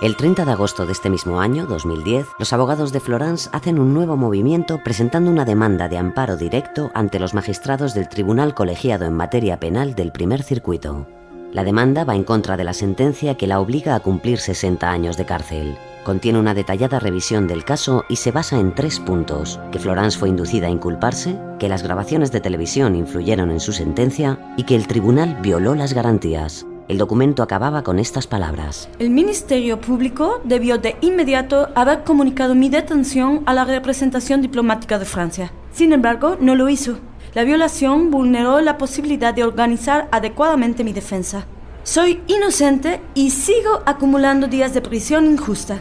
[0.00, 3.92] El 30 de agosto de este mismo año, 2010, los abogados de Florence hacen un
[3.92, 9.12] nuevo movimiento presentando una demanda de amparo directo ante los magistrados del Tribunal Colegiado en
[9.12, 11.06] Materia Penal del Primer Circuito.
[11.52, 15.18] La demanda va en contra de la sentencia que la obliga a cumplir 60 años
[15.18, 15.76] de cárcel.
[16.02, 19.60] Contiene una detallada revisión del caso y se basa en tres puntos.
[19.70, 24.54] Que Florence fue inducida a inculparse, que las grabaciones de televisión influyeron en su sentencia
[24.56, 26.64] y que el tribunal violó las garantías.
[26.90, 28.88] El documento acababa con estas palabras.
[28.98, 35.04] El Ministerio Público debió de inmediato haber comunicado mi detención a la representación diplomática de
[35.04, 35.52] Francia.
[35.72, 36.98] Sin embargo, no lo hizo.
[37.32, 41.46] La violación vulneró la posibilidad de organizar adecuadamente mi defensa.
[41.84, 45.80] Soy inocente y sigo acumulando días de prisión injusta.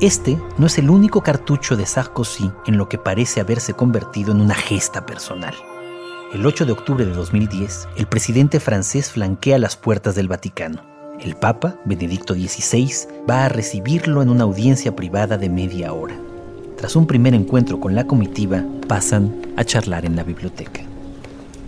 [0.00, 4.40] Este no es el único cartucho de Sarkozy en lo que parece haberse convertido en
[4.40, 5.56] una gesta personal.
[6.32, 10.82] El 8 de octubre de 2010, el presidente francés flanquea las puertas del Vaticano.
[11.20, 12.90] El Papa, Benedicto XVI,
[13.30, 16.16] va a recibirlo en una audiencia privada de media hora.
[16.76, 20.82] Tras un primer encuentro con la comitiva, pasan a charlar en la biblioteca.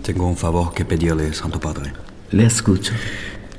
[0.03, 1.92] Tengo un favor que pedirle, Santo Padre.
[2.33, 2.92] Le escucho.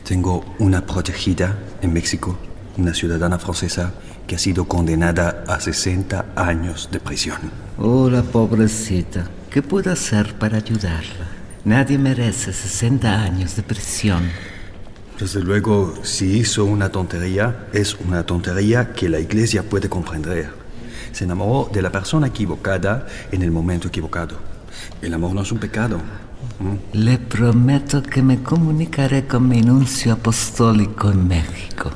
[0.03, 2.37] Tengo una protegida en México,
[2.77, 3.93] una ciudadana francesa
[4.27, 7.37] que ha sido condenada a 60 años de prisión.
[7.77, 9.29] Oh, la pobrecita.
[9.49, 11.25] ¿Qué puedo hacer para ayudarla?
[11.65, 14.29] Nadie merece 60 años de prisión.
[15.19, 20.51] Desde luego, si hizo una tontería, es una tontería que la iglesia puede comprender.
[21.11, 24.37] Se enamoró de la persona equivocada en el momento equivocado.
[25.01, 25.97] El amor no es un pecado.
[26.59, 26.97] ¿Mm?
[26.97, 31.91] Le prometo que me comunicaré con mi nuncio apostólico en México.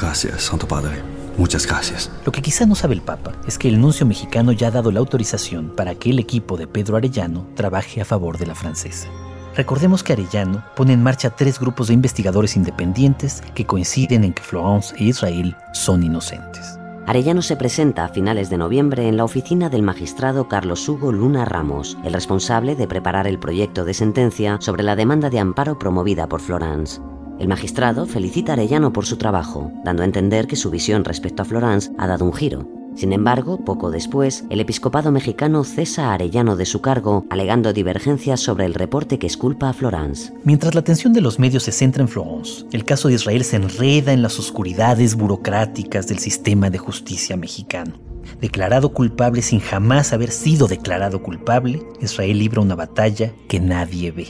[0.00, 1.02] Gracias, Santo Padre.
[1.36, 2.08] Muchas gracias.
[2.24, 4.92] Lo que quizá no sabe el Papa es que el nuncio mexicano ya ha dado
[4.92, 9.08] la autorización para que el equipo de Pedro Arellano trabaje a favor de la francesa.
[9.56, 14.42] Recordemos que Arellano pone en marcha tres grupos de investigadores independientes que coinciden en que
[14.42, 16.78] Florence e Israel son inocentes.
[17.06, 21.44] Arellano se presenta a finales de noviembre en la oficina del magistrado Carlos Hugo Luna
[21.44, 26.28] Ramos, el responsable de preparar el proyecto de sentencia sobre la demanda de amparo promovida
[26.28, 27.00] por Florence.
[27.38, 31.42] El magistrado felicita a Arellano por su trabajo, dando a entender que su visión respecto
[31.42, 32.66] a Florence ha dado un giro.
[32.96, 38.40] Sin embargo, poco después, el episcopado mexicano cesa a Arellano de su cargo, alegando divergencias
[38.40, 40.32] sobre el reporte que esculpa a Florence.
[40.42, 43.54] Mientras la atención de los medios se centra en Florence, el caso de Israel se
[43.54, 47.94] enreda en las oscuridades burocráticas del sistema de justicia mexicano.
[48.40, 54.26] Declarado culpable sin jamás haber sido declarado culpable, Israel libra una batalla que nadie ve,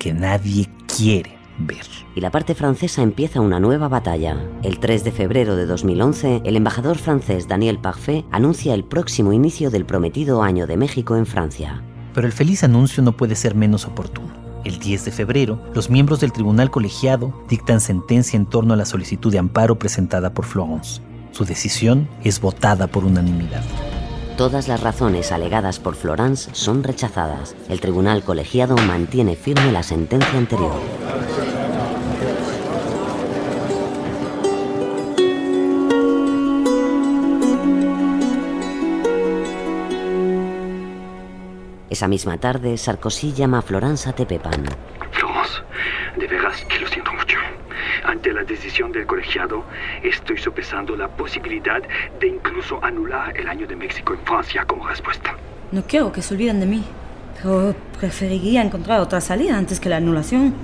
[0.00, 1.86] que nadie quiere ver.
[2.14, 4.36] Y la parte francesa empieza una nueva batalla.
[4.62, 9.70] El 3 de febrero de 2011, el embajador francés Daniel Parfait anuncia el próximo inicio
[9.70, 11.82] del prometido año de México en Francia.
[12.14, 14.28] Pero el feliz anuncio no puede ser menos oportuno.
[14.64, 18.84] El 10 de febrero, los miembros del tribunal colegiado dictan sentencia en torno a la
[18.84, 21.00] solicitud de amparo presentada por Florence.
[21.30, 23.62] Su decisión es votada por unanimidad.
[24.38, 27.56] Todas las razones alegadas por Florence son rechazadas.
[27.68, 30.80] El tribunal colegiado mantiene firme la sentencia anterior.
[41.90, 44.66] Esa misma tarde, Sarkozy llama a Florence a Tepepan.
[45.10, 45.62] Florence,
[46.16, 47.17] de veras que lo siento.
[48.04, 49.64] Ante la decisión del colegiado,
[50.02, 51.82] estoy sopesando la posibilidad
[52.20, 55.36] de incluso anular el año de México en Francia como respuesta.
[55.72, 56.84] No quiero que se olviden de mí,
[57.36, 60.54] pero preferiría encontrar otra salida antes que la anulación.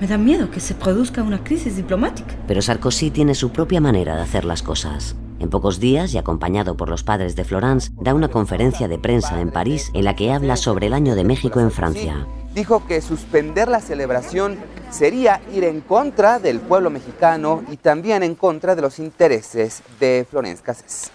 [0.00, 2.34] Me da miedo que se produzca una crisis diplomática.
[2.46, 5.16] Pero Sarkozy tiene su propia manera de hacer las cosas.
[5.40, 9.40] En pocos días, y acompañado por los padres de Florence, da una conferencia de prensa
[9.40, 12.26] en París en la que habla sobre el año de México en Francia.
[12.54, 14.58] Dijo que suspender la celebración
[14.94, 20.24] sería ir en contra del pueblo mexicano y también en contra de los intereses de
[20.30, 21.10] Florence Cassés.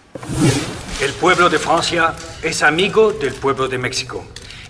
[1.02, 2.14] El pueblo de Francia
[2.44, 4.26] es amigo del pueblo de México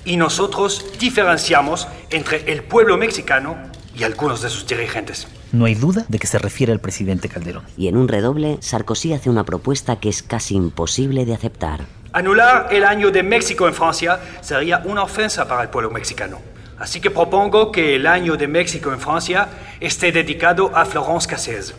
[0.05, 3.57] y nosotros diferenciamos entre el pueblo mexicano
[3.95, 5.27] y algunos de sus dirigentes.
[5.51, 7.63] No hay duda de que se refiere al presidente Calderón.
[7.75, 11.85] Y en un redoble, Sarkozy hace una propuesta que es casi imposible de aceptar.
[12.13, 16.37] Anular el año de México en Francia sería una ofensa para el pueblo mexicano.
[16.79, 21.75] Así que propongo que el año de México en Francia esté dedicado a Florence Cassés.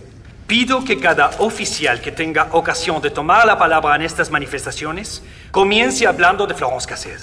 [0.46, 6.06] Pido que cada oficial que tenga ocasión de tomar la palabra en estas manifestaciones comience
[6.06, 7.22] hablando de Florence Cassés.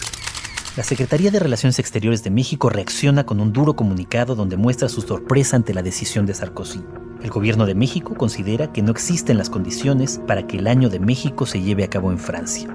[0.75, 5.01] La Secretaría de Relaciones Exteriores de México reacciona con un duro comunicado donde muestra su
[5.01, 6.83] sorpresa ante la decisión de Sarkozy.
[7.21, 10.99] El gobierno de México considera que no existen las condiciones para que el año de
[10.99, 12.69] México se lleve a cabo en Francia.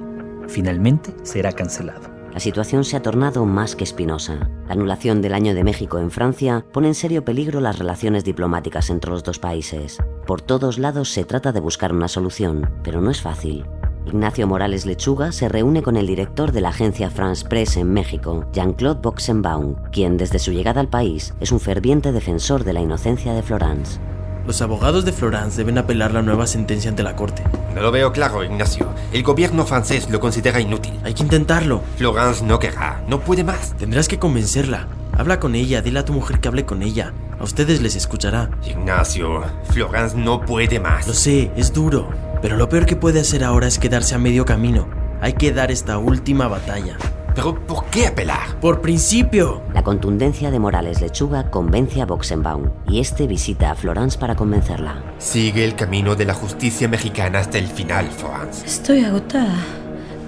[0.49, 2.12] Finalmente será cancelado.
[2.33, 4.49] La situación se ha tornado más que espinosa.
[4.67, 8.89] La anulación del año de México en Francia pone en serio peligro las relaciones diplomáticas
[8.89, 9.99] entre los dos países.
[10.27, 13.67] Por todos lados se trata de buscar una solución, pero no es fácil.
[14.07, 18.47] Ignacio Morales Lechuga se reúne con el director de la agencia France Press en México,
[18.53, 23.35] Jean-Claude Boxenbaum, quien desde su llegada al país es un ferviente defensor de la inocencia
[23.35, 24.01] de Florence.
[24.47, 27.45] Los abogados de Florence deben apelar la nueva sentencia ante la corte.
[27.75, 28.89] No lo veo claro, Ignacio.
[29.13, 30.99] El gobierno francés lo considera inútil.
[31.05, 31.83] Hay que intentarlo.
[31.97, 33.77] Florence no querrá, no puede más.
[33.77, 34.89] Tendrás que convencerla.
[35.17, 37.13] Habla con ella, dile a tu mujer que hable con ella.
[37.39, 38.51] A ustedes les escuchará.
[38.65, 41.07] Ignacio, Florence no puede más.
[41.07, 42.09] Lo sé, es duro.
[42.41, 44.89] Pero lo peor que puede hacer ahora es quedarse a medio camino.
[45.21, 46.97] Hay que dar esta última batalla.
[47.35, 48.61] ¿Pero por qué apelar?
[48.61, 49.63] Por principio.
[49.73, 55.03] La contundencia de Morales Lechuga convence a Boxenbaum y este visita a Florence para convencerla.
[55.19, 58.67] Sigue el camino de la justicia mexicana hasta el final, Florence.
[58.67, 59.57] Estoy agotada.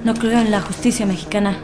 [0.05, 1.57] No creo en la justicia mexicana.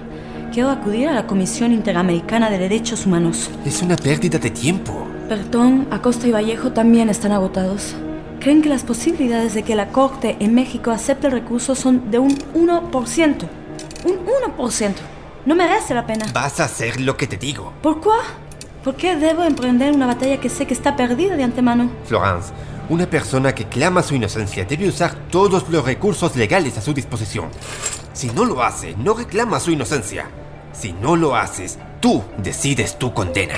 [0.53, 3.50] Quiero acudir a la Comisión Interamericana de Derechos Humanos.
[3.64, 5.07] Es una pérdida de tiempo.
[5.29, 7.94] Perdón, Acosta y Vallejo también están agotados.
[8.40, 12.18] Creen que las posibilidades de que la Corte en México acepte el recurso son de
[12.18, 13.48] un 1%.
[14.05, 14.18] Un
[14.59, 14.92] 1%.
[15.46, 16.26] No merece la pena.
[16.33, 17.72] Vas a hacer lo que te digo.
[17.83, 18.09] ¿Por qué?
[18.85, 21.90] ¿Por qué debo emprender una batalla que sé que está perdida de antemano?
[22.05, 22.53] Florence,
[22.88, 27.48] una persona que clama su inocencia debe usar todos los recursos legales a su disposición.
[28.12, 30.26] Si no lo hace, no reclama su inocencia.
[30.72, 33.55] Si no lo haces, tú decides tu condena.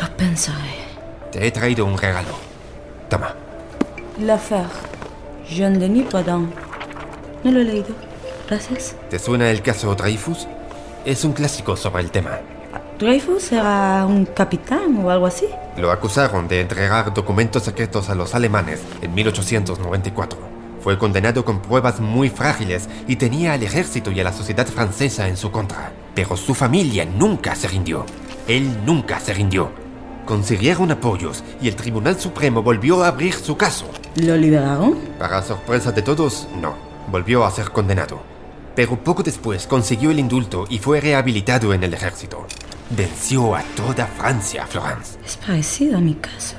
[0.00, 0.86] Lo pensaré.
[1.32, 2.30] Te he traído un regalo.
[3.08, 3.34] Toma.
[4.20, 4.68] L'affaire.
[5.48, 6.06] Jean-Denis.
[6.14, 8.15] No lo he leído.
[8.48, 8.94] Gracias.
[9.10, 10.46] ¿Te suena el caso Dreyfus?
[11.04, 12.38] Es un clásico sobre el tema.
[12.98, 15.46] ¿Dreyfus era un capitán o algo así?
[15.76, 20.38] Lo acusaron de entregar documentos secretos a los alemanes en 1894.
[20.80, 25.28] Fue condenado con pruebas muy frágiles y tenía al ejército y a la sociedad francesa
[25.28, 25.92] en su contra.
[26.14, 28.06] Pero su familia nunca se rindió.
[28.48, 29.70] Él nunca se rindió.
[30.24, 33.86] Consiguieron apoyos y el Tribunal Supremo volvió a abrir su caso.
[34.16, 34.96] ¿Lo liberaron?
[35.18, 36.74] Para sorpresa de todos, no.
[37.08, 38.35] Volvió a ser condenado.
[38.76, 42.46] Pero poco después consiguió el indulto y fue rehabilitado en el ejército.
[42.90, 45.18] Venció a toda Francia, Florence.
[45.24, 46.56] Es parecido a mi caso.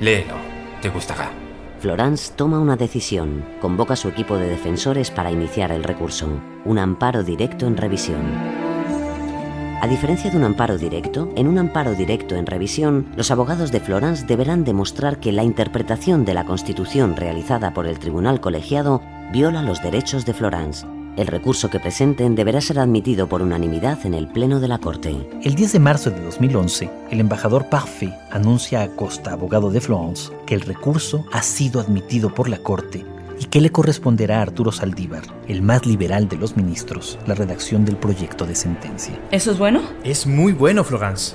[0.00, 0.34] Léelo,
[0.80, 1.30] te gustará.
[1.78, 3.44] Florence toma una decisión.
[3.60, 6.40] Convoca a su equipo de defensores para iniciar el recurso.
[6.64, 8.22] Un amparo directo en revisión.
[9.80, 13.78] A diferencia de un amparo directo, en un amparo directo en revisión, los abogados de
[13.78, 19.02] Florence deberán demostrar que la interpretación de la Constitución realizada por el Tribunal Colegiado
[19.32, 20.84] viola los derechos de Florence.
[21.18, 25.16] El recurso que presenten deberá ser admitido por unanimidad en el Pleno de la Corte.
[25.42, 30.30] El 10 de marzo de 2011, el embajador Parfait anuncia a Costa, abogado de Florence,
[30.46, 33.04] que el recurso ha sido admitido por la Corte
[33.40, 37.84] y que le corresponderá a Arturo Saldívar, el más liberal de los ministros, la redacción
[37.84, 39.18] del proyecto de sentencia.
[39.32, 39.82] ¿Eso es bueno?
[40.04, 41.34] Es muy bueno, Florence.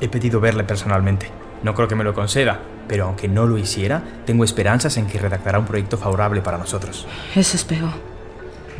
[0.00, 1.28] He pedido verle personalmente.
[1.62, 5.20] No creo que me lo conceda, pero aunque no lo hiciera, tengo esperanzas en que
[5.20, 7.06] redactará un proyecto favorable para nosotros.
[7.36, 8.10] Eso espero.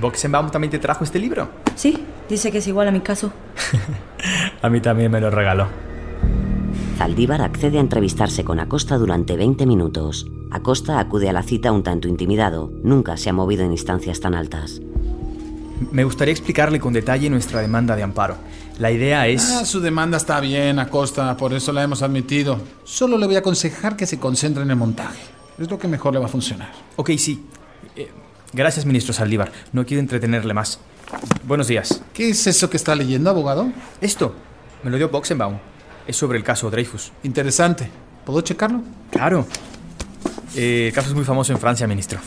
[0.01, 1.49] Boxenbaum también te trajo este libro.
[1.75, 3.33] Sí, dice que es igual a mi caso.
[4.63, 5.69] A mí también me lo regaló.
[6.99, 10.27] Zaldívar accede a entrevistarse con Acosta durante 20 minutos.
[10.51, 12.71] Acosta acude a la cita un tanto intimidado.
[12.83, 14.83] Nunca se ha movido en instancias tan altas.
[15.93, 18.37] Me gustaría explicarle con detalle nuestra demanda de amparo.
[18.79, 19.51] La idea es...
[19.51, 22.61] Ah, su demanda está bien, Acosta, por eso la hemos admitido.
[22.85, 25.21] Solo le voy a aconsejar que se concentre en el montaje.
[25.59, 26.71] Es lo que mejor le va a funcionar.
[26.97, 27.47] Ok, sí.
[27.97, 28.11] Eh,
[28.53, 29.53] gracias, ministro Saldívar.
[29.73, 30.81] No quiero entretenerle más.
[31.45, 32.03] Buenos días.
[32.15, 33.71] ¿Qué es eso que está leyendo, abogado?
[34.01, 34.35] Esto.
[34.83, 35.59] Me lo dio Boxenbaum.
[36.07, 37.13] Es sobre el caso Dreyfus.
[37.23, 37.91] Interesante.
[38.25, 38.83] ¿Puedo checarlo?
[39.11, 39.47] Claro.
[40.57, 42.19] Eh, el caso es muy famoso en Francia, ministro.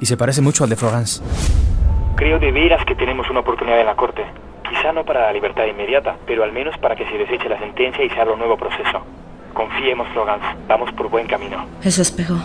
[0.00, 1.22] Y se parece mucho al de Florence.
[2.16, 4.24] Creo de veras que tenemos una oportunidad en la Corte.
[4.68, 8.04] Quizá no para la libertad inmediata, pero al menos para que se deseche la sentencia
[8.04, 9.02] y se abra un nuevo proceso.
[9.52, 10.46] Confiemos, Florence.
[10.68, 11.66] Vamos por buen camino.
[11.82, 12.36] Eso espero.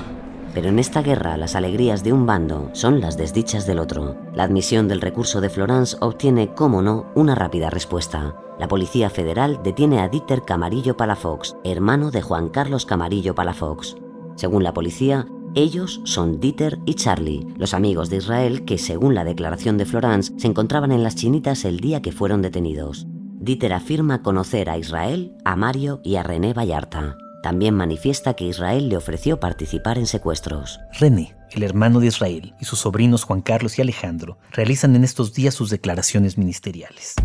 [0.53, 4.17] Pero en esta guerra las alegrías de un bando son las desdichas del otro.
[4.33, 8.35] La admisión del recurso de Florence obtiene, como no, una rápida respuesta.
[8.59, 13.95] La Policía Federal detiene a Dieter Camarillo Palafox, hermano de Juan Carlos Camarillo Palafox.
[14.35, 19.23] Según la policía, ellos son Dieter y Charlie, los amigos de Israel que, según la
[19.23, 23.07] declaración de Florence, se encontraban en las chinitas el día que fueron detenidos.
[23.39, 27.17] Dieter afirma conocer a Israel, a Mario y a René Vallarta.
[27.41, 30.79] También manifiesta que Israel le ofreció participar en secuestros.
[30.99, 35.33] René, el hermano de Israel, y sus sobrinos Juan Carlos y Alejandro realizan en estos
[35.33, 37.15] días sus declaraciones ministeriales.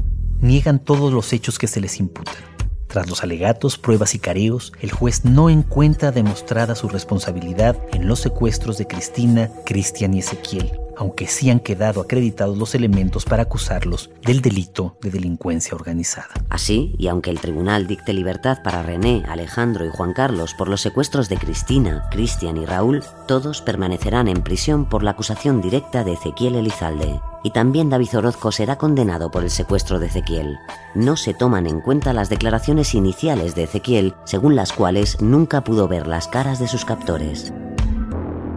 [0.41, 2.35] Niegan todos los hechos que se les imputan.
[2.87, 8.21] Tras los alegatos, pruebas y careos, el juez no encuentra demostrada su responsabilidad en los
[8.21, 14.11] secuestros de Cristina, Cristian y Ezequiel, aunque sí han quedado acreditados los elementos para acusarlos
[14.25, 16.29] del delito de delincuencia organizada.
[16.49, 20.81] Así, y aunque el tribunal dicte libertad para René, Alejandro y Juan Carlos por los
[20.81, 26.15] secuestros de Cristina, Cristian y Raúl, todos permanecerán en prisión por la acusación directa de
[26.15, 27.21] Ezequiel Elizalde.
[27.43, 30.59] Y también David Orozco será condenado por el secuestro de Ezequiel.
[30.97, 35.87] No se toman en cuenta las declaraciones iniciales de Ezequiel, según las cuales nunca pudo
[35.87, 37.53] ver las caras de sus captores.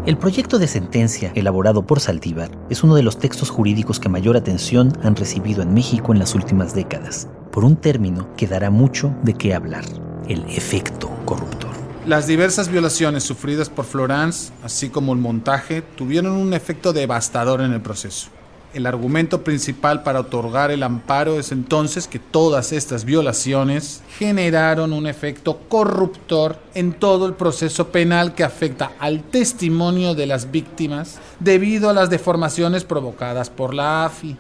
[0.10, 4.36] El proyecto de sentencia elaborado por Saldívar es uno de los textos jurídicos que mayor
[4.38, 9.16] atención han recibido en México en las últimas décadas, por un término que dará mucho
[9.22, 9.86] de qué hablar,
[10.28, 11.70] el efecto corruptor.
[12.08, 17.74] Las diversas violaciones sufridas por Florence, así como el montaje, tuvieron un efecto devastador en
[17.74, 18.30] el proceso.
[18.72, 25.08] El argumento principal para otorgar el amparo es entonces que todas estas violaciones generaron un
[25.08, 31.90] efecto corruptor en todo el proceso penal que afecta al testimonio de las víctimas debido
[31.90, 34.38] a las deformaciones provocadas por la AFI.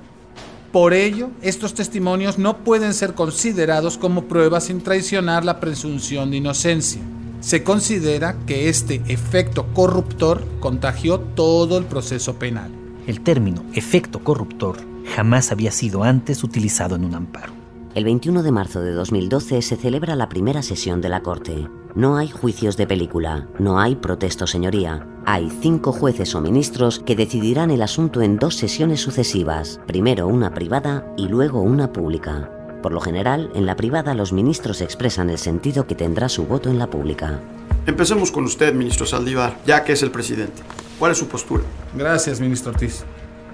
[0.71, 6.37] Por ello, estos testimonios no pueden ser considerados como pruebas sin traicionar la presunción de
[6.37, 7.01] inocencia.
[7.41, 12.69] Se considera que este efecto corruptor contagió todo el proceso penal.
[13.09, 14.77] El término efecto corruptor
[15.15, 17.53] jamás había sido antes utilizado en un amparo.
[17.95, 21.67] El 21 de marzo de 2012 se celebra la primera sesión de la Corte.
[21.95, 25.07] No hay juicios de película, no hay protesto señoría.
[25.25, 30.53] Hay cinco jueces o ministros que decidirán el asunto en dos sesiones sucesivas, primero una
[30.53, 32.51] privada y luego una pública.
[32.83, 36.69] Por lo general, en la privada los ministros expresan el sentido que tendrá su voto
[36.69, 37.39] en la pública.
[37.87, 40.61] Empecemos con usted, ministro Saldívar, ya que es el presidente.
[40.99, 41.63] ¿Cuál es su postura?
[41.95, 43.05] Gracias, ministro Ortiz.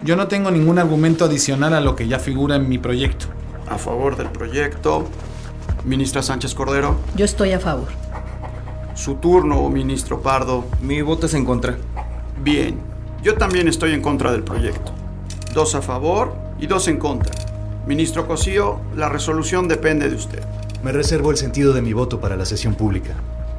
[0.03, 3.27] Yo no tengo ningún argumento adicional a lo que ya figura en mi proyecto.
[3.69, 5.07] A favor del proyecto.
[5.83, 6.97] Ministra Sánchez Cordero.
[7.15, 7.89] Yo estoy a favor.
[8.95, 10.65] Su turno, ministro Pardo.
[10.81, 11.77] Mi voto es en contra.
[12.41, 12.79] Bien.
[13.21, 14.91] Yo también estoy en contra del proyecto.
[15.53, 17.31] Dos a favor y dos en contra.
[17.85, 20.43] Ministro Cosío, la resolución depende de usted.
[20.83, 23.13] Me reservo el sentido de mi voto para la sesión pública.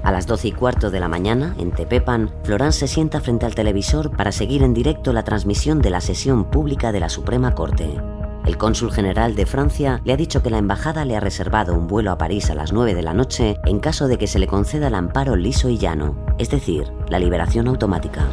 [0.07, 3.57] A las 12 y cuarto de la mañana, en Tepepan, Florence se sienta frente al
[3.57, 8.01] televisor para seguir en directo la transmisión de la sesión pública de la Suprema Corte.
[8.47, 11.89] El cónsul general de Francia le ha dicho que la embajada le ha reservado un
[11.89, 14.47] vuelo a París a las 9 de la noche en caso de que se le
[14.47, 18.29] conceda el amparo liso y llano, es decir, la liberación automática.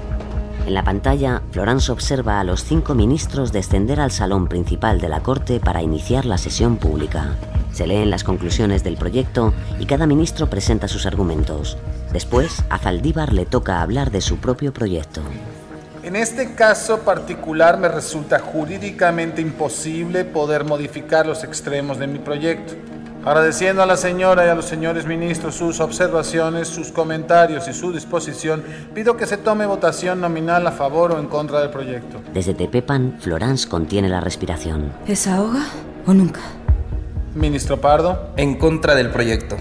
[0.68, 5.24] En la pantalla, Florence observa a los cinco ministros descender al salón principal de la
[5.24, 7.36] Corte para iniciar la sesión pública.
[7.74, 11.78] Se leen las conclusiones del proyecto y cada ministro presenta sus argumentos.
[12.14, 15.22] Después, a Zaldívar le toca hablar de su propio proyecto.
[16.04, 22.74] En este caso particular me resulta jurídicamente imposible poder modificar los extremos de mi proyecto.
[23.26, 27.94] Agradeciendo a la señora y a los señores ministros sus observaciones, sus comentarios y su
[27.94, 28.64] disposición,
[28.94, 32.22] pido que se tome votación nominal a favor o en contra del proyecto.
[32.34, 34.92] Desde Tepepan, Florence contiene la respiración.
[35.08, 35.66] ¿Es ahoga
[36.06, 36.42] o nunca?
[37.36, 38.30] Ministro Pardo.
[38.38, 39.58] En contra del proyecto.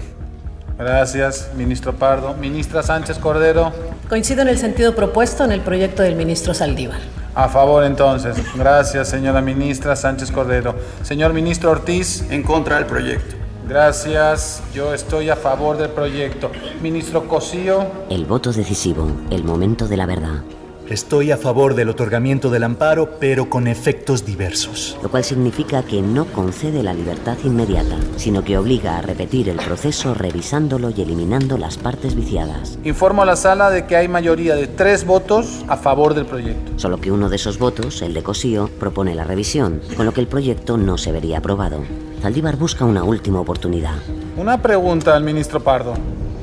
[0.77, 2.33] Gracias, ministro Pardo.
[2.35, 3.71] Ministra Sánchez Cordero.
[4.09, 6.99] Coincido en el sentido propuesto en el proyecto del ministro Saldívar.
[7.35, 8.37] A favor entonces.
[8.55, 10.75] Gracias, señora ministra Sánchez Cordero.
[11.01, 12.25] Señor ministro Ortiz.
[12.29, 13.35] En contra del proyecto.
[13.67, 14.61] Gracias.
[14.73, 16.51] Yo estoy a favor del proyecto.
[16.81, 17.85] Ministro Cosío.
[18.09, 20.43] El voto decisivo, el momento de la verdad.
[20.89, 24.97] Estoy a favor del otorgamiento del amparo, pero con efectos diversos.
[25.01, 29.55] Lo cual significa que no concede la libertad inmediata, sino que obliga a repetir el
[29.55, 32.77] proceso revisándolo y eliminando las partes viciadas.
[32.83, 36.73] Informo a la sala de que hay mayoría de tres votos a favor del proyecto.
[36.75, 40.19] Solo que uno de esos votos, el de Cosío, propone la revisión, con lo que
[40.19, 41.79] el proyecto no se vería aprobado.
[42.21, 43.95] Zaldívar busca una última oportunidad.
[44.35, 45.93] Una pregunta al ministro Pardo.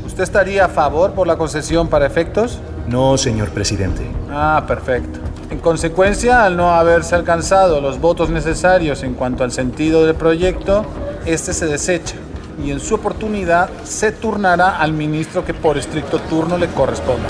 [0.06, 2.58] ¿Usted estaría a favor por la concesión para efectos?
[2.90, 4.02] No, señor presidente.
[4.32, 5.20] Ah, perfecto.
[5.48, 10.84] En consecuencia, al no haberse alcanzado los votos necesarios en cuanto al sentido del proyecto,
[11.24, 12.16] este se desecha
[12.64, 17.28] y en su oportunidad se turnará al ministro que por estricto turno le corresponda.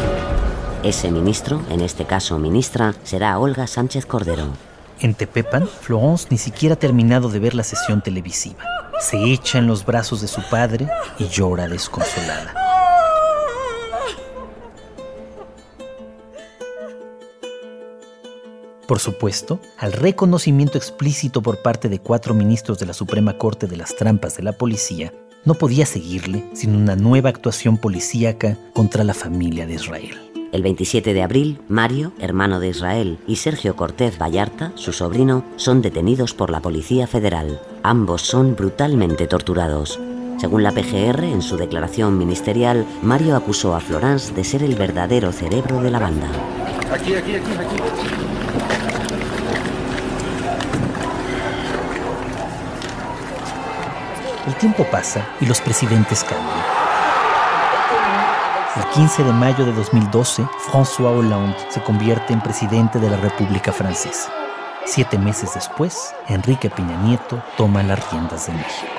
[0.82, 4.46] Ese ministro, en este caso ministra, será Olga Sánchez Cordero.
[4.98, 8.64] En Tepepan, Florence ni siquiera ha terminado de ver la sesión televisiva.
[8.98, 10.88] Se echa en los brazos de su padre
[11.18, 12.59] y llora desconsolada.
[18.90, 23.76] Por supuesto, al reconocimiento explícito por parte de cuatro ministros de la Suprema Corte de
[23.76, 25.14] las trampas de la policía,
[25.44, 30.18] no podía seguirle sin una nueva actuación policíaca contra la familia de Israel.
[30.50, 35.82] El 27 de abril, Mario, hermano de Israel, y Sergio Cortés Vallarta, su sobrino, son
[35.82, 37.60] detenidos por la Policía Federal.
[37.84, 40.00] Ambos son brutalmente torturados.
[40.38, 45.30] Según la PGR, en su declaración ministerial, Mario acusó a Florence de ser el verdadero
[45.30, 46.26] cerebro de la banda.
[46.92, 48.19] Aquí, aquí, aquí, aquí.
[54.50, 56.58] El tiempo pasa y los presidentes cambian.
[58.74, 63.72] El 15 de mayo de 2012, François Hollande se convierte en presidente de la República
[63.72, 64.32] Francesa.
[64.86, 68.92] Siete meses después, Enrique Peña Nieto toma las riendas de México.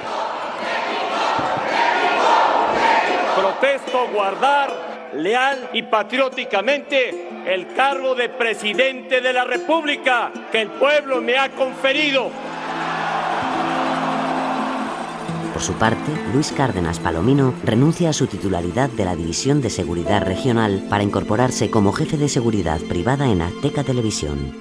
[3.35, 4.71] Protesto guardar
[5.15, 11.49] leal y patrióticamente el cargo de presidente de la República que el pueblo me ha
[11.49, 12.31] conferido.
[15.61, 20.25] Por su parte, Luis Cárdenas Palomino renuncia a su titularidad de la División de Seguridad
[20.25, 24.60] Regional para incorporarse como jefe de seguridad privada en Azteca Televisión.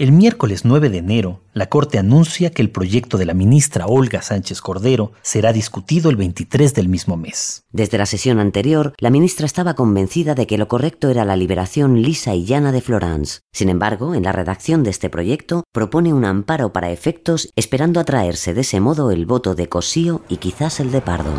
[0.00, 4.22] El miércoles 9 de enero, la Corte anuncia que el proyecto de la ministra Olga
[4.22, 7.64] Sánchez Cordero será discutido el 23 del mismo mes.
[7.70, 12.00] Desde la sesión anterior, la ministra estaba convencida de que lo correcto era la liberación
[12.00, 13.40] lisa y llana de Florence.
[13.52, 18.54] Sin embargo, en la redacción de este proyecto propone un amparo para efectos, esperando atraerse
[18.54, 21.30] de ese modo el voto de Cosío y quizás el de Pardo.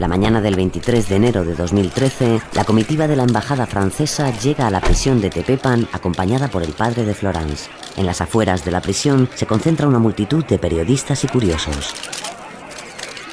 [0.00, 4.66] La mañana del 23 de enero de 2013, la comitiva de la embajada francesa llega
[4.66, 7.68] a la prisión de Tepepan acompañada por el padre de Florence.
[7.98, 11.92] En las afueras de la prisión se concentra una multitud de periodistas y curiosos.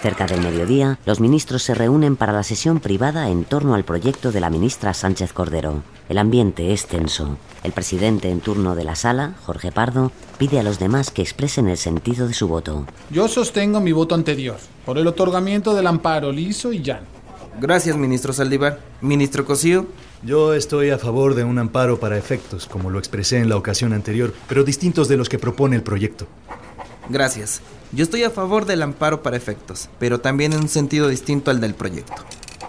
[0.02, 4.32] Cerca del mediodía, los ministros se reúnen para la sesión privada en torno al proyecto
[4.32, 5.82] de la ministra Sánchez Cordero.
[6.08, 7.38] El ambiente es tenso.
[7.64, 11.68] El presidente en turno de la sala, Jorge Pardo, pide a los demás que expresen
[11.68, 12.86] el sentido de su voto.
[13.10, 17.08] Yo sostengo mi voto anterior, por el otorgamiento del amparo liso y llano.
[17.60, 18.80] Gracias, ministro Saldívar.
[19.02, 19.88] Ministro Cosío.
[20.22, 23.94] Yo estoy a favor de un amparo para efectos, como lo expresé en la ocasión
[23.94, 26.28] anterior, pero distintos de los que propone el proyecto.
[27.10, 27.62] Gracias.
[27.94, 31.62] Yo estoy a favor del amparo para efectos, pero también en un sentido distinto al
[31.62, 32.22] del proyecto.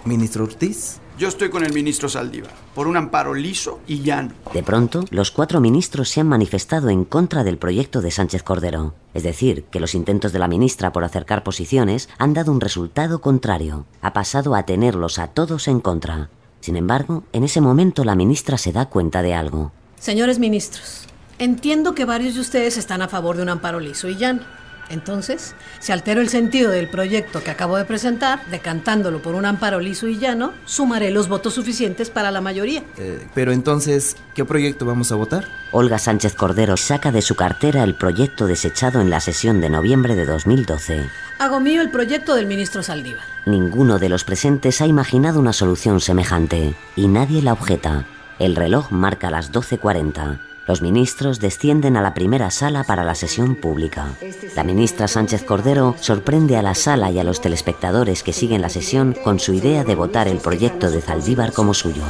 [0.05, 1.01] Ministro Ortiz.
[1.19, 4.31] Yo estoy con el ministro Saldívar, por un amparo liso y llano.
[4.55, 8.95] De pronto, los cuatro ministros se han manifestado en contra del proyecto de Sánchez Cordero.
[9.13, 13.21] Es decir, que los intentos de la ministra por acercar posiciones han dado un resultado
[13.21, 13.87] contrario.
[14.01, 16.31] Ha pasado a tenerlos a todos en contra.
[16.61, 19.73] Sin embargo, en ese momento la ministra se da cuenta de algo.
[19.99, 21.07] Señores ministros,
[21.41, 24.43] entiendo que varios de ustedes están a favor de un amparo liso y llano.
[24.91, 29.81] Entonces, si altero el sentido del proyecto que acabo de presentar, decantándolo por un amparo
[29.81, 32.83] liso y llano, sumaré los votos suficientes para la mayoría.
[32.97, 35.47] Eh, pero entonces, ¿qué proyecto vamos a votar?
[35.73, 40.17] Olga Sánchez Cordero saca de su cartera el proyecto desechado en la sesión de noviembre
[40.17, 41.09] de 2012.
[41.39, 43.23] Hago mío el proyecto del ministro Saldívar.
[43.47, 48.07] Ninguno de los presentes ha imaginado una solución semejante y nadie la objeta.
[48.39, 50.48] El reloj marca las 12.40.
[50.69, 54.09] Los ministros descienden a la primera sala para la sesión pública.
[54.55, 58.69] La ministra Sánchez Cordero sorprende a la sala y a los telespectadores que siguen la
[58.69, 62.03] sesión con su idea de votar el proyecto de Zaldívar como suyo.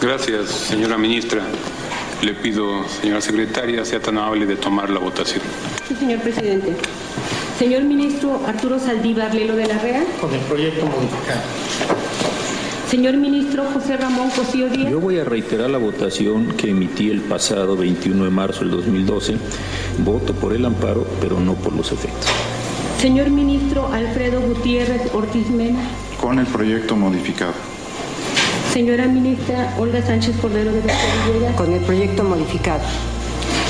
[0.00, 1.42] Gracias, señora ministra.
[2.22, 5.42] Le pido, señora secretaria, sea tan amable de tomar la votación.
[5.86, 6.74] Sí, señor presidente.
[7.58, 10.06] Señor ministro Arturo Saldívar Lelo de la Real.
[10.18, 12.01] Con el proyecto modificado.
[12.92, 14.90] Señor ministro José Ramón Cosío Díaz.
[14.90, 19.36] Yo voy a reiterar la votación que emití el pasado 21 de marzo del 2012.
[20.04, 22.26] Voto por el amparo, pero no por los efectos.
[23.00, 25.80] Señor ministro Alfredo Gutiérrez Ortiz Mena.
[26.20, 27.54] Con el proyecto modificado.
[28.74, 31.56] Señora ministra Olga Sánchez Cordero de Villegas.
[31.56, 32.82] Con el proyecto modificado.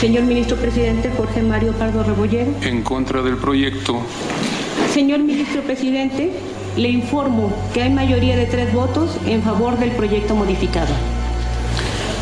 [0.01, 2.51] Señor ministro presidente Jorge Mario Pardo Rebollero.
[2.61, 4.01] En contra del proyecto.
[4.93, 6.33] Señor ministro presidente,
[6.77, 10.93] le informo que hay mayoría de tres votos en favor del proyecto modificado.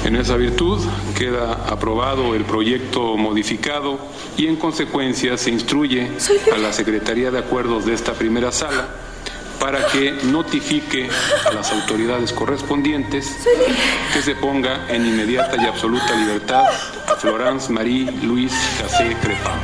[0.05, 0.81] En esa virtud
[1.17, 3.99] queda aprobado el proyecto modificado
[4.37, 6.09] y en consecuencia se instruye
[6.55, 8.89] a la Secretaría de Acuerdos de esta primera sala
[9.61, 11.11] para que notifique
[11.47, 13.37] a las autoridades correspondientes
[14.15, 16.65] que se ponga en inmediata y absoluta libertad
[17.07, 19.61] a Florence Marie Luis Cassé Crepa.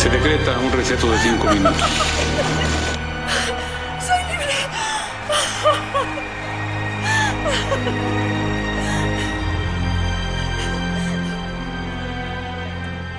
[0.00, 2.83] Se decreta un receso de cinco minutos.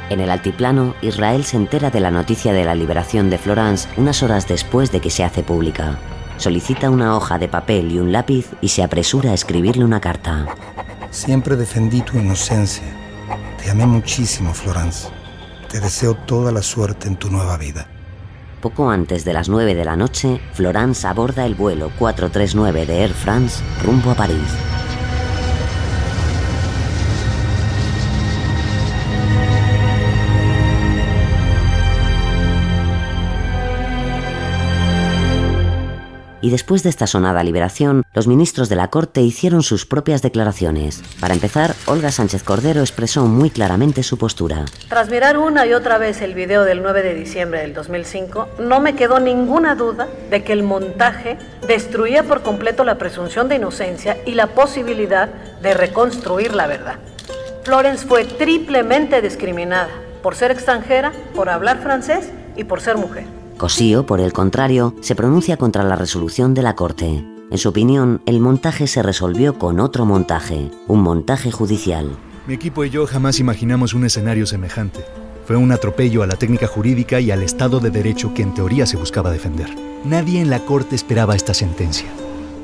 [0.09, 4.21] En el altiplano, Israel se entera de la noticia de la liberación de Florence unas
[4.21, 5.97] horas después de que se hace pública.
[6.37, 10.45] Solicita una hoja de papel y un lápiz y se apresura a escribirle una carta.
[11.09, 12.83] Siempre defendí tu inocencia.
[13.61, 15.09] Te amé muchísimo, Florence.
[15.71, 17.87] Te deseo toda la suerte en tu nueva vida.
[18.61, 23.13] Poco antes de las 9 de la noche, Florence aborda el vuelo 439 de Air
[23.13, 24.55] France rumbo a París.
[36.45, 41.01] Y después de esta sonada liberación, los ministros de la Corte hicieron sus propias declaraciones.
[41.19, 44.65] Para empezar, Olga Sánchez Cordero expresó muy claramente su postura.
[44.87, 48.79] Tras mirar una y otra vez el video del 9 de diciembre del 2005, no
[48.79, 54.15] me quedó ninguna duda de que el montaje destruía por completo la presunción de inocencia
[54.27, 55.29] y la posibilidad
[55.63, 56.99] de reconstruir la verdad.
[57.63, 59.89] Florence fue triplemente discriminada
[60.21, 63.34] por ser extranjera, por hablar francés y por ser mujer.
[63.57, 67.23] Cosío, por el contrario, se pronuncia contra la resolución de la Corte.
[67.49, 72.17] En su opinión, el montaje se resolvió con otro montaje, un montaje judicial.
[72.47, 75.05] Mi equipo y yo jamás imaginamos un escenario semejante.
[75.45, 78.85] Fue un atropello a la técnica jurídica y al Estado de Derecho que en teoría
[78.85, 79.69] se buscaba defender.
[80.03, 82.07] Nadie en la Corte esperaba esta sentencia.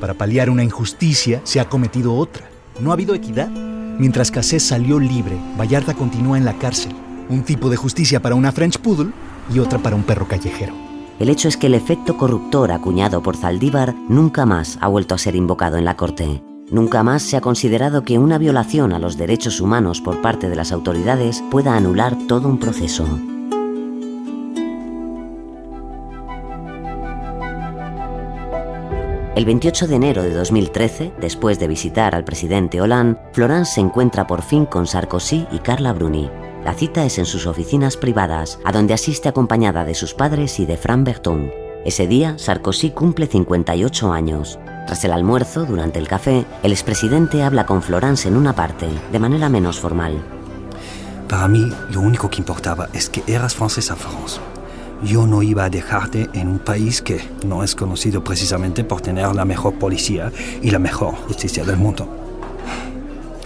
[0.02, 2.50] Para paliar una injusticia se ha cometido otra.
[2.82, 3.50] No ha habido equidad.
[3.50, 6.94] Mientras Cassés salió libre, Vallarta continúa en la cárcel.
[7.30, 9.12] Un tipo de justicia para una French Poodle
[9.54, 10.74] y otra para un perro callejero.
[11.20, 15.20] El hecho es que el efecto corruptor acuñado por Zaldívar nunca más ha vuelto a
[15.20, 16.42] ser invocado en la Corte.
[16.72, 20.56] Nunca más se ha considerado que una violación a los derechos humanos por parte de
[20.56, 23.06] las autoridades pueda anular todo un proceso.
[29.36, 34.28] El 28 de enero de 2013, después de visitar al presidente Hollande, Florence se encuentra
[34.28, 36.30] por fin con Sarkozy y Carla Bruni.
[36.64, 40.68] La cita es en sus oficinas privadas, a donde asiste acompañada de sus padres y
[40.68, 41.52] de Fran Berton.
[41.86, 44.60] Ese día, Sarkozy cumple 58 años.
[44.86, 49.20] Tras el almuerzo, durante el café, el expresidente habla con Florence en una parte, de
[49.20, 50.22] manera menos formal.
[51.28, 54.40] Para mí, lo único que importaba es que eras francesa, Florence.
[55.04, 59.34] Yo no iba a dejarte en un país que no es conocido precisamente por tener
[59.34, 60.32] la mejor policía
[60.62, 62.08] y la mejor justicia del mundo.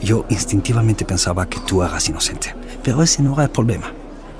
[0.02, 2.54] Yo instintivamente pensaba que tú eras inocente,
[2.86, 3.92] pero ese no era el problema.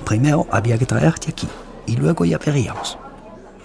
[0.04, 1.48] Primero había que traerte aquí
[1.84, 2.96] y luego ya veríamos.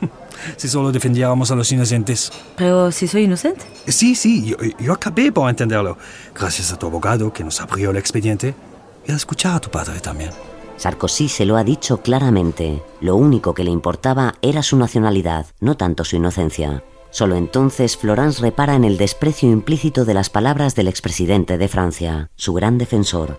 [0.57, 2.32] Si solo defendiéramos a los inocentes.
[2.55, 3.63] Pero si soy inocente.
[3.88, 5.99] Sí, sí, yo, yo acabé por entenderlo.
[6.34, 8.55] Gracias a tu abogado que nos abrió el expediente
[9.07, 10.32] y a escuchar a tu padre también.
[10.77, 12.82] Sarkozy se lo ha dicho claramente.
[13.01, 16.84] Lo único que le importaba era su nacionalidad, no tanto su inocencia.
[17.11, 22.32] Solo entonces Florence repara en el desprecio implícito de las palabras del expresidente de Francia,
[22.36, 23.38] su gran defensor.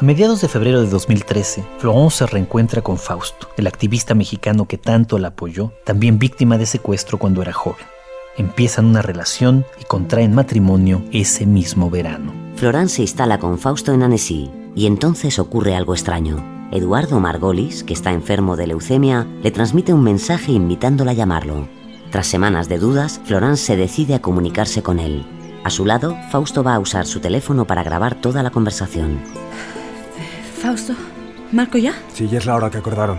[0.00, 4.78] A mediados de febrero de 2013, Florence se reencuentra con Fausto, el activista mexicano que
[4.78, 7.84] tanto la apoyó, también víctima de secuestro cuando era joven.
[8.38, 12.32] Empiezan una relación y contraen matrimonio ese mismo verano.
[12.56, 16.42] Florence se instala con Fausto en Annecy y entonces ocurre algo extraño.
[16.72, 21.68] Eduardo Margolis, que está enfermo de leucemia, le transmite un mensaje invitándola a llamarlo.
[22.10, 25.26] Tras semanas de dudas, Florence se decide a comunicarse con él.
[25.62, 29.20] A su lado, Fausto va a usar su teléfono para grabar toda la conversación.
[30.60, 30.94] Fausto,
[31.52, 31.94] ¿marco ya?
[32.12, 33.18] Sí, ya es la hora que acordaron.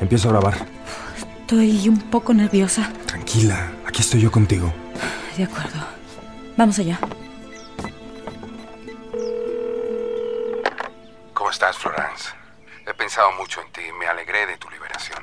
[0.00, 0.54] Empiezo a grabar.
[1.40, 2.90] Estoy un poco nerviosa.
[3.06, 4.72] Tranquila, aquí estoy yo contigo.
[5.36, 5.78] De acuerdo.
[6.56, 6.98] Vamos allá.
[11.34, 12.30] ¿Cómo estás, Florence?
[12.86, 15.18] He pensado mucho en ti y me alegré de tu liberación.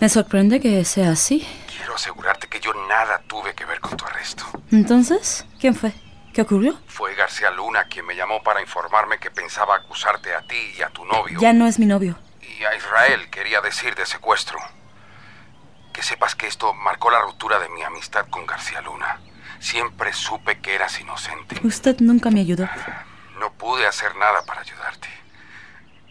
[0.00, 1.46] Me sorprende que sea así.
[1.76, 4.44] Quiero asegurarte que yo Yo nada tuve que ver con tu arresto.
[4.72, 5.92] Entonces, ¿quién fue?
[6.38, 6.78] ¿Qué ocurrió?
[6.86, 10.88] Fue García Luna quien me llamó para informarme que pensaba acusarte a ti y a
[10.88, 11.36] tu novio.
[11.40, 12.16] Ya no es mi novio.
[12.40, 14.56] Y a Israel quería decir de secuestro.
[15.92, 19.18] Que sepas que esto marcó la ruptura de mi amistad con García Luna.
[19.58, 21.58] Siempre supe que eras inocente.
[21.64, 22.68] Usted nunca me ayudó.
[23.40, 25.08] No pude hacer nada para ayudarte.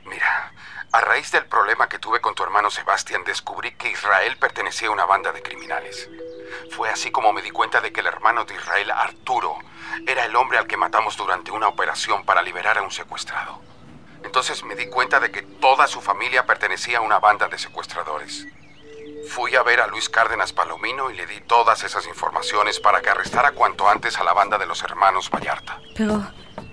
[0.08, 0.52] Mira,
[0.92, 4.92] a raíz del problema que tuve con tu hermano Sebastián, descubrí que Israel pertenecía a
[4.92, 6.10] una banda de criminales.
[6.72, 9.58] Fue así como me di cuenta de que el hermano de Israel, Arturo,
[10.06, 13.62] era el hombre al que matamos durante una operación para liberar a un secuestrado.
[14.24, 18.46] Entonces me di cuenta de que toda su familia pertenecía a una banda de secuestradores.
[19.30, 23.10] Fui a ver a Luis Cárdenas Palomino y le di todas esas informaciones para que
[23.10, 25.80] arrestara cuanto antes a la banda de los hermanos Vallarta.
[25.96, 26.26] Pero,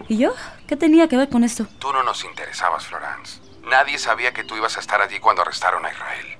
[0.09, 0.35] ¿y yo?
[0.69, 1.67] ¿Qué tenía que ver con esto?
[1.79, 3.41] Tú no nos interesabas, Florence.
[3.63, 6.39] Nadie sabía que tú ibas a estar allí cuando arrestaron a Israel.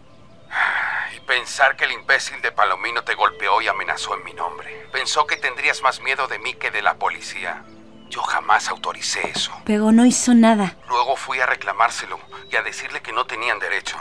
[1.17, 4.89] Y pensar que el imbécil de Palomino te golpeó y amenazó en mi nombre.
[4.93, 7.65] Pensó que tendrías más miedo de mí que de la policía.
[8.11, 9.53] Yo jamás autoricé eso.
[9.65, 10.77] Pero no hizo nada.
[10.89, 13.97] Luego fui a reclamárselo y a decirle que no tenían derecho.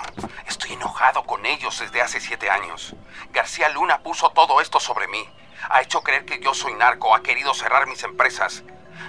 [0.48, 2.96] Estoy enojado con ellos desde hace siete años.
[3.32, 5.28] García Luna puso todo esto sobre mí.
[5.70, 8.64] Ha hecho creer que yo soy narco, ha querido cerrar mis empresas.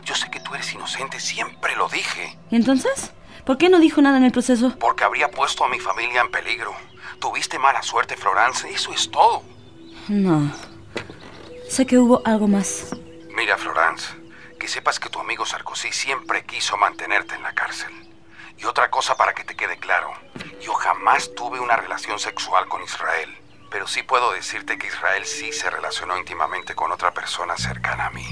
[0.05, 2.39] Yo sé que tú eres inocente, siempre lo dije.
[2.51, 3.13] ¿Y entonces?
[3.45, 4.75] ¿Por qué no dijo nada en el proceso?
[4.79, 6.75] Porque habría puesto a mi familia en peligro.
[7.19, 9.43] Tuviste mala suerte, Florence, eso es todo.
[10.09, 10.53] No.
[11.69, 12.95] Sé que hubo algo más.
[13.35, 14.15] Mira, Florence,
[14.59, 17.91] que sepas que tu amigo Sarkozy siempre quiso mantenerte en la cárcel.
[18.59, 20.13] Y otra cosa para que te quede claro,
[20.65, 23.31] yo jamás tuve una relación sexual con Israel,
[23.71, 28.11] pero sí puedo decirte que Israel sí se relacionó íntimamente con otra persona cercana a
[28.11, 28.25] mí.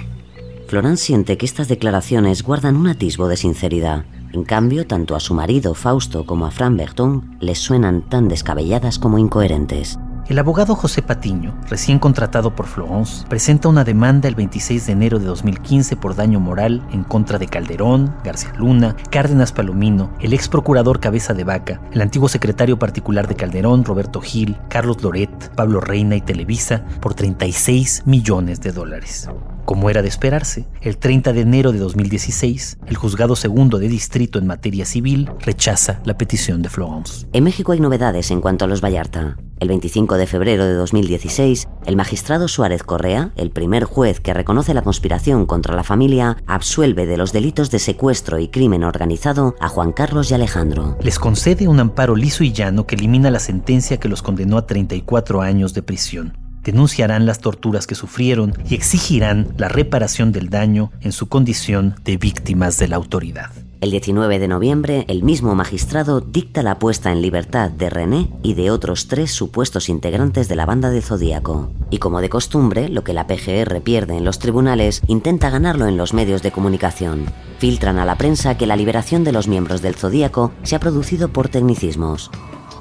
[0.69, 4.05] Florence siente que estas declaraciones guardan un atisbo de sinceridad.
[4.33, 8.99] En cambio, tanto a su marido Fausto como a Fran Berton les suenan tan descabelladas
[8.99, 9.99] como incoherentes.
[10.33, 15.19] El abogado José Patiño, recién contratado por Florence, presenta una demanda el 26 de enero
[15.19, 20.49] de 2015 por daño moral en contra de Calderón, García Luna, Cárdenas Palomino, el ex
[20.49, 25.83] procurador Cabeza de Vaca, el antiguo secretario particular de Calderón, Roberto Gil, Carlos Loret, Pablo
[25.83, 29.29] Reina y Televisa, por 36 millones de dólares.
[29.67, 34.39] Como era de esperarse, el 30 de enero de 2016, el juzgado segundo de distrito
[34.39, 37.27] en materia civil rechaza la petición de Florence.
[37.33, 39.37] En México hay novedades en cuanto a los Vallarta.
[39.61, 44.75] El 25 de febrero de 2016, el magistrado Suárez Correa, el primer juez que reconoce
[44.75, 49.69] la conspiración contra la familia, absuelve de los delitos de secuestro y crimen organizado a
[49.69, 50.97] Juan Carlos y Alejandro.
[51.03, 54.67] Les concede un amparo liso y llano que elimina la sentencia que los condenó a
[54.67, 60.93] 34 años de prisión denunciarán las torturas que sufrieron y exigirán la reparación del daño
[61.01, 63.51] en su condición de víctimas de la autoridad.
[63.83, 68.55] El 19 de noviembre, el mismo magistrado dicta la puesta en libertad de René y
[68.55, 71.73] de otros tres supuestos integrantes de la banda de Zodíaco.
[71.91, 75.97] Y como de costumbre, lo que la PGR pierde en los tribunales, intenta ganarlo en
[75.97, 77.25] los medios de comunicación.
[77.59, 81.31] Filtran a la prensa que la liberación de los miembros del Zodíaco se ha producido
[81.31, 82.31] por tecnicismos.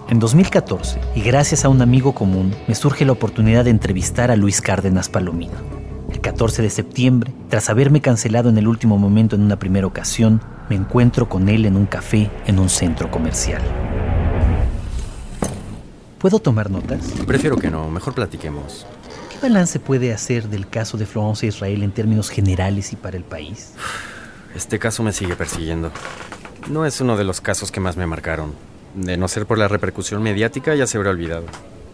[0.08, 4.36] En 2014, y gracias a un amigo común, me surge la oportunidad de entrevistar a
[4.36, 5.58] Luis Cárdenas Palomino.
[6.12, 10.42] El 14 de septiembre, tras haberme cancelado en el último momento en una primera ocasión,
[10.72, 13.62] me encuentro con él en un café en un centro comercial.
[16.18, 17.12] ¿Puedo tomar notas?
[17.28, 18.86] Prefiero que no, mejor platiquemos.
[19.30, 23.18] ¿Qué balance puede hacer del caso de Florence e Israel en términos generales y para
[23.18, 23.74] el país?
[24.56, 25.92] Este caso me sigue persiguiendo.
[26.70, 28.54] No es uno de los casos que más me marcaron.
[28.96, 31.46] De no ser por la repercusión mediática, ya se habrá olvidado.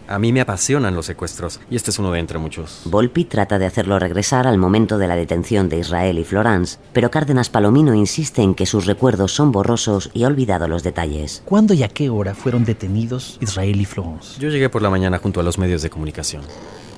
[0.08, 2.80] A mí me apasionan los secuestros, y este es uno de entre muchos.
[2.86, 7.10] Volpi trata de hacerlo regresar al momento de la detención de Israel y Florence, pero
[7.10, 11.42] Cárdenas Palomino insiste en que sus recuerdos son borrosos y ha olvidado los detalles.
[11.44, 14.40] ¿Cuándo y a qué hora fueron detenidos Israel y Florence?
[14.40, 16.40] Yo llegué por la mañana junto a los medios de comunicación.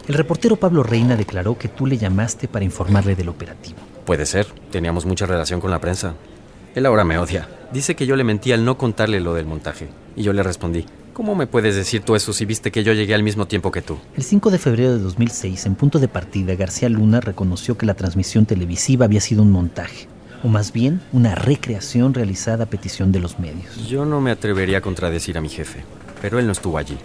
[0.06, 3.78] El reportero Pablo Reina declaró que tú le llamaste para informarle del operativo.
[4.04, 6.14] Puede ser, teníamos mucha relación con la prensa.
[6.76, 7.48] Él ahora me odia.
[7.72, 9.88] Dice que yo le mentí al no contarle lo del montaje.
[10.14, 13.14] Y yo le respondí, ¿cómo me puedes decir tú eso si viste que yo llegué
[13.14, 13.98] al mismo tiempo que tú?
[14.16, 17.94] El 5 de febrero de 2006, en punto de partida, García Luna reconoció que la
[17.94, 20.08] transmisión televisiva había sido un montaje,
[20.42, 23.88] o más bien una recreación realizada a petición de los medios.
[23.88, 25.84] Yo no me atrevería a contradecir a mi jefe,
[26.20, 26.98] pero él no estuvo allí.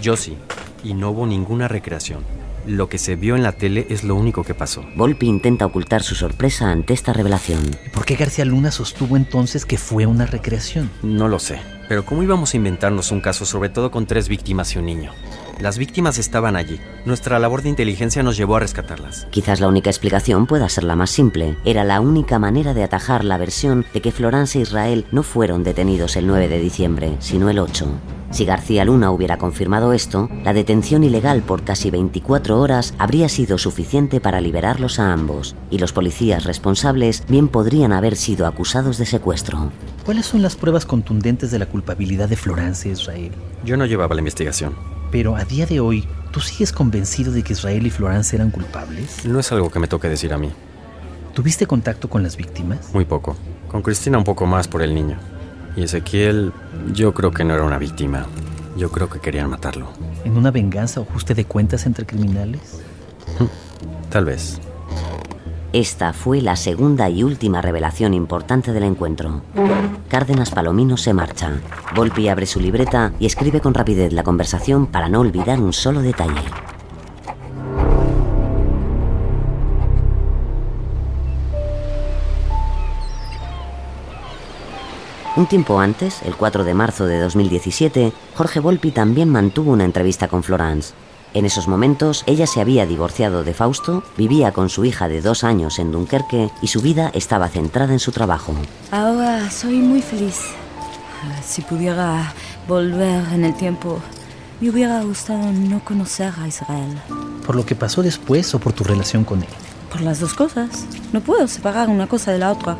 [0.00, 0.36] Yo sí,
[0.84, 2.22] y no hubo ninguna recreación.
[2.66, 4.84] Lo que se vio en la tele es lo único que pasó.
[4.94, 7.60] Volpi intenta ocultar su sorpresa ante esta revelación.
[7.94, 10.90] ¿Por qué García Luna sostuvo entonces que fue una recreación?
[11.02, 11.60] No lo sé.
[11.88, 15.12] Pero ¿cómo íbamos a inventarnos un caso, sobre todo con tres víctimas y un niño?
[15.60, 16.78] Las víctimas estaban allí.
[17.04, 19.26] Nuestra labor de inteligencia nos llevó a rescatarlas.
[19.30, 21.56] Quizás la única explicación pueda ser la más simple.
[21.64, 25.64] Era la única manera de atajar la versión de que Florence e Israel no fueron
[25.64, 27.88] detenidos el 9 de diciembre, sino el 8.
[28.30, 33.58] Si García Luna hubiera confirmado esto, la detención ilegal por casi 24 horas habría sido
[33.58, 39.06] suficiente para liberarlos a ambos, y los policías responsables bien podrían haber sido acusados de
[39.06, 39.72] secuestro.
[40.04, 43.32] ¿Cuáles son las pruebas contundentes de la culpabilidad de Florence e Israel?
[43.64, 44.97] Yo no llevaba la investigación.
[45.10, 49.24] Pero a día de hoy, ¿tú sigues convencido de que Israel y Florence eran culpables?
[49.24, 50.52] No es algo que me toque decir a mí.
[51.34, 52.92] ¿Tuviste contacto con las víctimas?
[52.92, 53.36] Muy poco.
[53.68, 55.18] Con Cristina un poco más por el niño.
[55.76, 56.52] Y Ezequiel,
[56.92, 58.26] yo creo que no era una víctima.
[58.76, 59.88] Yo creo que querían matarlo.
[60.24, 62.80] ¿En una venganza o ajuste de cuentas entre criminales?
[64.10, 64.60] Tal vez.
[65.74, 69.42] Esta fue la segunda y última revelación importante del encuentro.
[70.08, 71.60] Cárdenas Palomino se marcha.
[71.94, 76.00] Volpi abre su libreta y escribe con rapidez la conversación para no olvidar un solo
[76.00, 76.40] detalle.
[85.36, 90.28] Un tiempo antes, el 4 de marzo de 2017, Jorge Volpi también mantuvo una entrevista
[90.28, 90.94] con Florence.
[91.34, 95.44] En esos momentos, ella se había divorciado de Fausto, vivía con su hija de dos
[95.44, 98.54] años en Dunkerque y su vida estaba centrada en su trabajo.
[98.90, 100.40] Ahora soy muy feliz.
[101.44, 102.32] Si pudiera
[102.66, 103.98] volver en el tiempo,
[104.60, 106.98] me hubiera gustado no conocer a Israel.
[107.44, 109.48] ¿Por lo que pasó después o por tu relación con él?
[109.92, 110.86] Por las dos cosas.
[111.12, 112.76] No puedo separar una cosa de la otra.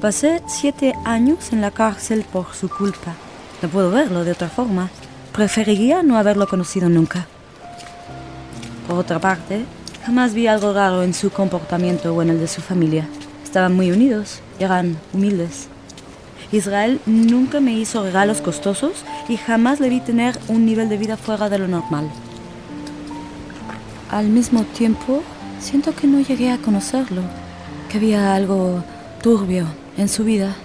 [0.00, 3.14] Pasé siete años en la cárcel por su culpa.
[3.62, 4.90] No puedo verlo de otra forma.
[5.32, 7.26] Preferiría no haberlo conocido nunca.
[8.90, 9.64] Por otra parte,
[10.04, 13.06] jamás vi algo raro en su comportamiento o en el de su familia.
[13.44, 15.68] Estaban muy unidos, eran humildes.
[16.50, 21.16] Israel nunca me hizo regalos costosos y jamás le vi tener un nivel de vida
[21.16, 22.10] fuera de lo normal.
[24.10, 25.22] Al mismo tiempo,
[25.60, 27.22] siento que no llegué a conocerlo,
[27.88, 28.82] que había algo
[29.22, 29.66] turbio
[29.98, 30.56] en su vida.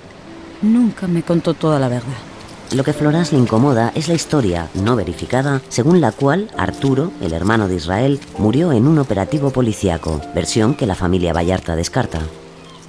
[0.64, 2.25] Nunca me contó toda la verdad.
[2.74, 7.32] Lo que Florence le incomoda es la historia, no verificada, según la cual Arturo, el
[7.32, 12.20] hermano de Israel, murió en un operativo policíaco, versión que la familia Vallarta descarta.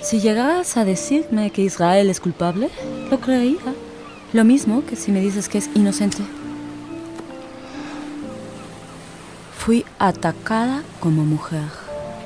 [0.00, 2.70] Si llegas a decirme que Israel es culpable,
[3.10, 3.74] lo creería.
[4.32, 6.22] Lo mismo que si me dices que es inocente.
[9.58, 11.68] Fui atacada como mujer,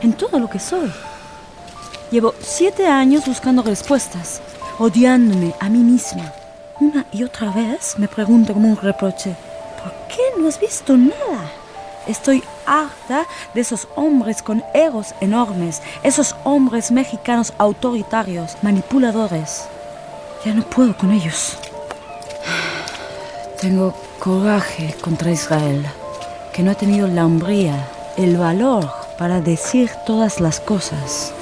[0.02, 0.90] en todo lo que soy.
[2.10, 4.40] Llevo siete años buscando respuestas,
[4.78, 6.32] odiándome a mí misma.
[6.80, 9.36] Una y otra vez me pregunto como un reproche,
[9.82, 11.52] ¿por qué no has visto nada?
[12.06, 19.68] Estoy harta de esos hombres con egos enormes, esos hombres mexicanos autoritarios, manipuladores.
[20.46, 21.58] Ya no puedo con ellos.
[23.60, 25.84] Tengo coraje contra Israel,
[26.54, 31.34] que no ha tenido la hombría, el valor para decir todas las cosas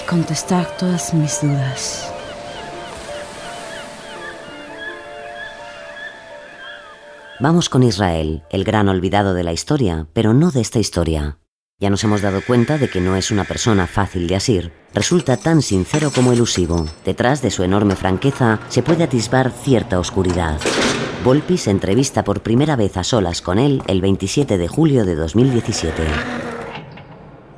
[0.00, 2.13] y contestar todas mis dudas.
[7.44, 11.40] Vamos con Israel, el gran olvidado de la historia, pero no de esta historia.
[11.78, 14.72] Ya nos hemos dado cuenta de que no es una persona fácil de asir.
[14.94, 16.86] Resulta tan sincero como elusivo.
[17.04, 20.58] Detrás de su enorme franqueza se puede atisbar cierta oscuridad.
[21.22, 25.14] Volpi se entrevista por primera vez a solas con él el 27 de julio de
[25.14, 26.02] 2017.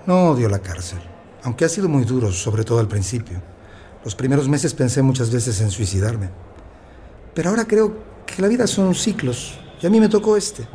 [0.04, 0.98] No odio la cárcel,
[1.44, 3.40] aunque ha sido muy duro, sobre todo al principio.
[4.02, 6.30] Los primeros meses pensé muchas veces en suicidarme.
[7.34, 10.66] Pero ahora creo que la vida son ciclos y a mí me tocó este.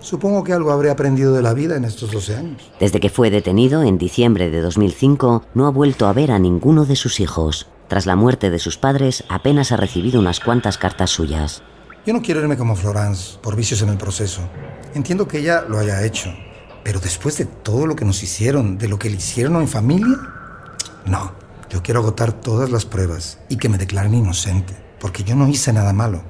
[0.00, 2.70] Supongo que algo habré aprendido de la vida en estos 12 años.
[2.80, 6.86] Desde que fue detenido en diciembre de 2005, no ha vuelto a ver a ninguno
[6.86, 7.68] de sus hijos.
[7.88, 11.62] Tras la muerte de sus padres, apenas ha recibido unas cuantas cartas suyas.
[12.06, 14.40] Yo no quiero irme como Florence, por vicios en el proceso.
[14.94, 16.32] Entiendo que ella lo haya hecho,
[16.82, 20.16] pero después de todo lo que nos hicieron, de lo que le hicieron en familia,
[21.04, 21.32] no.
[21.68, 25.72] Yo quiero agotar todas las pruebas y que me declaren inocente, porque yo no hice
[25.72, 26.22] nada malo.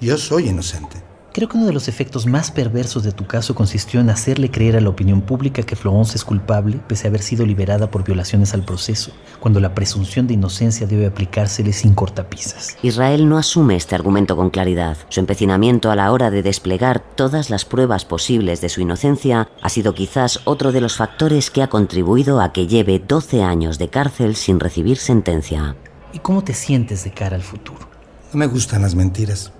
[0.00, 1.11] Yo soy inocente.
[1.32, 4.76] Creo que uno de los efectos más perversos de tu caso consistió en hacerle creer
[4.76, 8.52] a la opinión pública que Florence es culpable pese a haber sido liberada por violaciones
[8.52, 12.76] al proceso, cuando la presunción de inocencia debe aplicársele sin cortapisas.
[12.82, 14.98] Israel no asume este argumento con claridad.
[15.08, 19.68] Su empecinamiento a la hora de desplegar todas las pruebas posibles de su inocencia ha
[19.70, 23.88] sido quizás otro de los factores que ha contribuido a que lleve 12 años de
[23.88, 25.76] cárcel sin recibir sentencia.
[26.12, 27.88] ¿Y cómo te sientes de cara al futuro?
[28.34, 29.50] No me gustan las mentiras.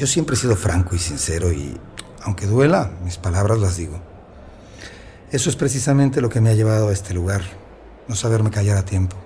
[0.00, 1.76] Yo siempre he sido franco y sincero y,
[2.22, 4.00] aunque duela, mis palabras las digo.
[5.30, 7.42] Eso es precisamente lo que me ha llevado a este lugar,
[8.08, 9.18] no saberme callar a tiempo.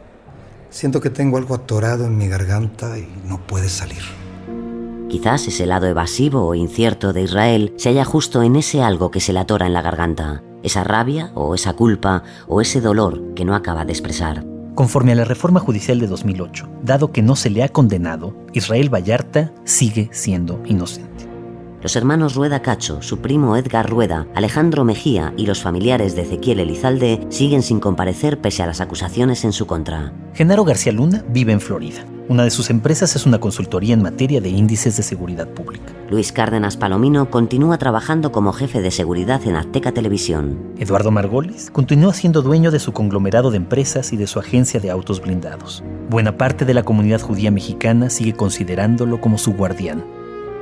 [0.70, 4.02] Siento que tengo algo atorado en mi garganta y no puede salir.
[5.08, 9.20] Quizás ese lado evasivo o incierto de Israel se halla justo en ese algo que
[9.20, 13.44] se le atora en la garganta, esa rabia o esa culpa o ese dolor que
[13.44, 14.53] no acaba de expresar.
[14.74, 18.92] Conforme a la reforma judicial de 2008, dado que no se le ha condenado, Israel
[18.92, 21.28] Vallarta sigue siendo inocente.
[21.80, 26.58] Los hermanos Rueda Cacho, su primo Edgar Rueda, Alejandro Mejía y los familiares de Ezequiel
[26.58, 30.12] Elizalde siguen sin comparecer pese a las acusaciones en su contra.
[30.32, 32.04] Genaro García Luna vive en Florida.
[32.26, 35.92] Una de sus empresas es una consultoría en materia de índices de seguridad pública.
[36.08, 40.72] Luis Cárdenas Palomino continúa trabajando como jefe de seguridad en Azteca Televisión.
[40.78, 44.90] Eduardo Margolis continúa siendo dueño de su conglomerado de empresas y de su agencia de
[44.90, 45.84] autos blindados.
[46.08, 50.02] Buena parte de la comunidad judía mexicana sigue considerándolo como su guardián.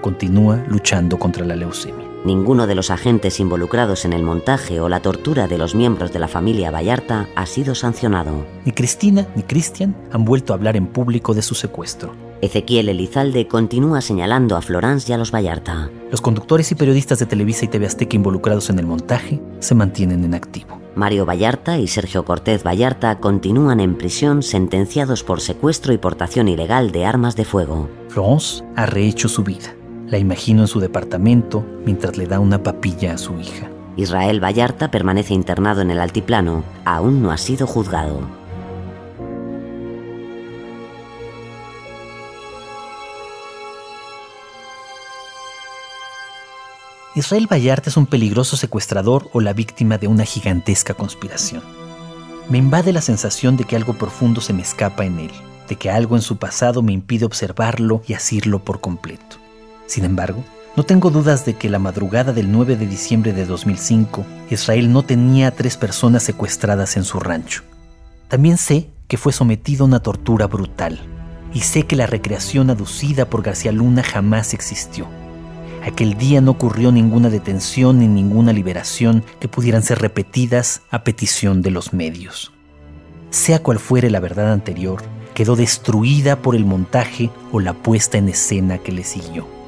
[0.01, 2.12] Continúa luchando contra la leucemia.
[2.25, 6.21] Ninguno de los agentes involucrados en el montaje o la tortura de los miembros de
[6.21, 8.47] la familia Vallarta ha sido sancionado.
[8.65, 12.15] Ni Cristina ni Cristian han vuelto a hablar en público de su secuestro.
[12.41, 15.91] Ezequiel Elizalde continúa señalando a Florence y a los Vallarta.
[16.13, 20.23] Los conductores y periodistas de Televisa y TV Azteca involucrados en el montaje se mantienen
[20.25, 20.81] en activo.
[20.95, 26.93] Mario Vallarta y Sergio Cortés Vallarta continúan en prisión sentenciados por secuestro y portación ilegal
[26.93, 27.89] de armas de fuego.
[28.09, 29.75] Florence ha rehecho su vida.
[30.13, 33.71] La imagino en su departamento mientras le da una papilla a su hija.
[33.97, 36.65] Israel Vallarta permanece internado en el altiplano.
[36.85, 38.21] Aún no ha sido juzgado.
[47.15, 51.63] Israel Vallarta es un peligroso secuestrador o la víctima de una gigantesca conspiración.
[52.51, 55.33] Me invade la sensación de que algo profundo se me escapa en él,
[55.71, 59.43] de que algo en su pasado me impide observarlo y asirlo por completo.
[59.87, 64.25] Sin embargo, no tengo dudas de que la madrugada del 9 de diciembre de 2005,
[64.49, 67.63] Israel no tenía a tres personas secuestradas en su rancho.
[68.29, 70.99] También sé que fue sometido a una tortura brutal.
[71.53, 75.07] Y sé que la recreación aducida por García Luna jamás existió.
[75.85, 81.61] Aquel día no ocurrió ninguna detención ni ninguna liberación que pudieran ser repetidas a petición
[81.61, 82.51] de los medios.
[83.29, 85.03] Sea cual fuere la verdad anterior,
[85.35, 89.62] quedó destruida por el montaje o la puesta en escena que le siguió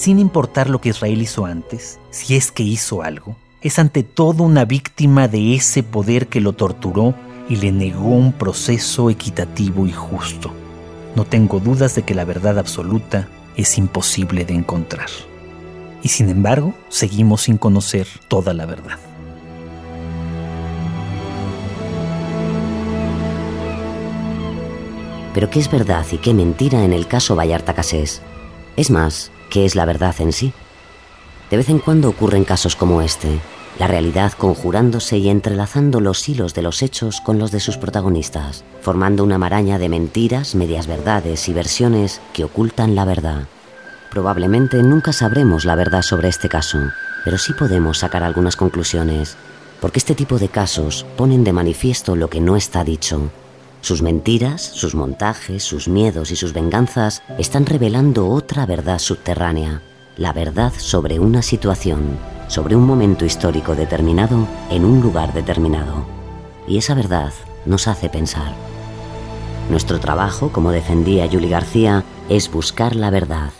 [0.00, 4.44] sin importar lo que Israel hizo antes, si es que hizo algo, es ante todo
[4.44, 7.14] una víctima de ese poder que lo torturó
[7.50, 10.54] y le negó un proceso equitativo y justo.
[11.14, 15.10] No tengo dudas de que la verdad absoluta es imposible de encontrar.
[16.02, 18.98] Y sin embargo, seguimos sin conocer toda la verdad.
[25.34, 28.22] Pero ¿qué es verdad y qué mentira en el caso Vallarta Casés?
[28.78, 30.52] Es más, ¿Qué es la verdad en sí?
[31.50, 33.40] De vez en cuando ocurren casos como este,
[33.80, 38.64] la realidad conjurándose y entrelazando los hilos de los hechos con los de sus protagonistas,
[38.80, 43.48] formando una maraña de mentiras, medias verdades y versiones que ocultan la verdad.
[44.12, 46.78] Probablemente nunca sabremos la verdad sobre este caso,
[47.24, 49.36] pero sí podemos sacar algunas conclusiones,
[49.80, 53.32] porque este tipo de casos ponen de manifiesto lo que no está dicho,
[53.80, 59.82] sus mentiras, sus montajes, sus miedos y sus venganzas están revelando otra verdad subterránea,
[60.16, 62.18] la verdad sobre una situación,
[62.48, 66.04] sobre un momento histórico determinado en un lugar determinado.
[66.68, 67.32] Y esa verdad
[67.64, 68.52] nos hace pensar.
[69.70, 73.50] Nuestro trabajo, como defendía Julie García, es buscar la verdad.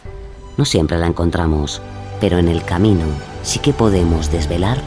[0.57, 1.81] No siempre la encontramos,
[2.21, 3.07] pero en el camino
[3.43, 4.83] sí que podemos desvelar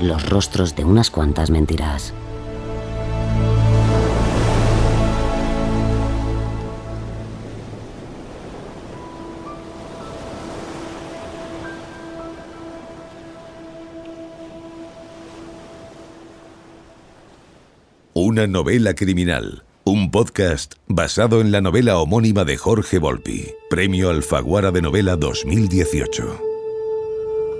[0.00, 2.14] los rostros de unas cuantas mentiras.
[18.20, 19.62] Una novela criminal.
[19.84, 23.54] Un podcast basado en la novela homónima de Jorge Volpi.
[23.70, 26.24] Premio Alfaguara de Novela 2018.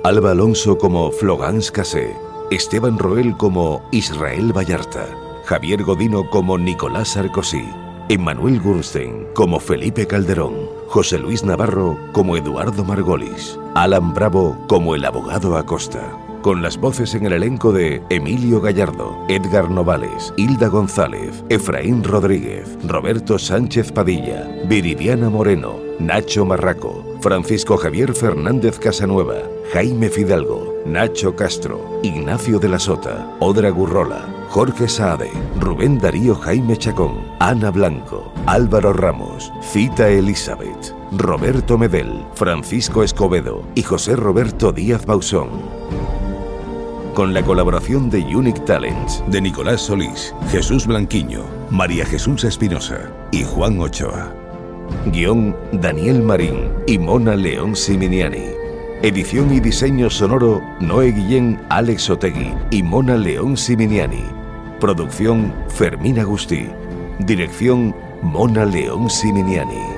[0.03, 2.13] Alba Alonso como Flogans Cassé.
[2.51, 5.07] Esteban Roel como Israel Vallarta.
[5.45, 7.63] Javier Godino como Nicolás Sarkozy.
[8.09, 10.57] Emmanuel Gurnstein como Felipe Calderón.
[10.89, 13.57] José Luis Navarro como Eduardo Margolis.
[13.77, 19.25] Alan Bravo como el abogado Acosta con las voces en el elenco de Emilio Gallardo,
[19.29, 28.15] Edgar Novales, Hilda González, Efraín Rodríguez, Roberto Sánchez Padilla, Viridiana Moreno, Nacho Marraco, Francisco Javier
[28.15, 29.37] Fernández Casanueva,
[29.73, 35.31] Jaime Fidalgo, Nacho Castro, Ignacio de la Sota, Odra Gurrola, Jorge Saade,
[35.61, 43.83] Rubén Darío Jaime Chacón, Ana Blanco, Álvaro Ramos, Cita Elizabeth, Roberto Medel, Francisco Escobedo y
[43.83, 45.78] José Roberto Díaz Bausón
[47.19, 53.43] con la colaboración de Unique Talents, de Nicolás Solís, Jesús Blanquiño, María Jesús Espinosa y
[53.43, 54.33] Juan Ochoa.
[55.07, 58.45] Guión Daniel Marín y Mona León Siminiani.
[59.03, 64.23] Edición y diseño sonoro Noé Guillén, Alex Otegui y Mona León Siminiani.
[64.79, 66.69] Producción Fermín Agustí.
[67.19, 69.98] Dirección Mona León Siminiani.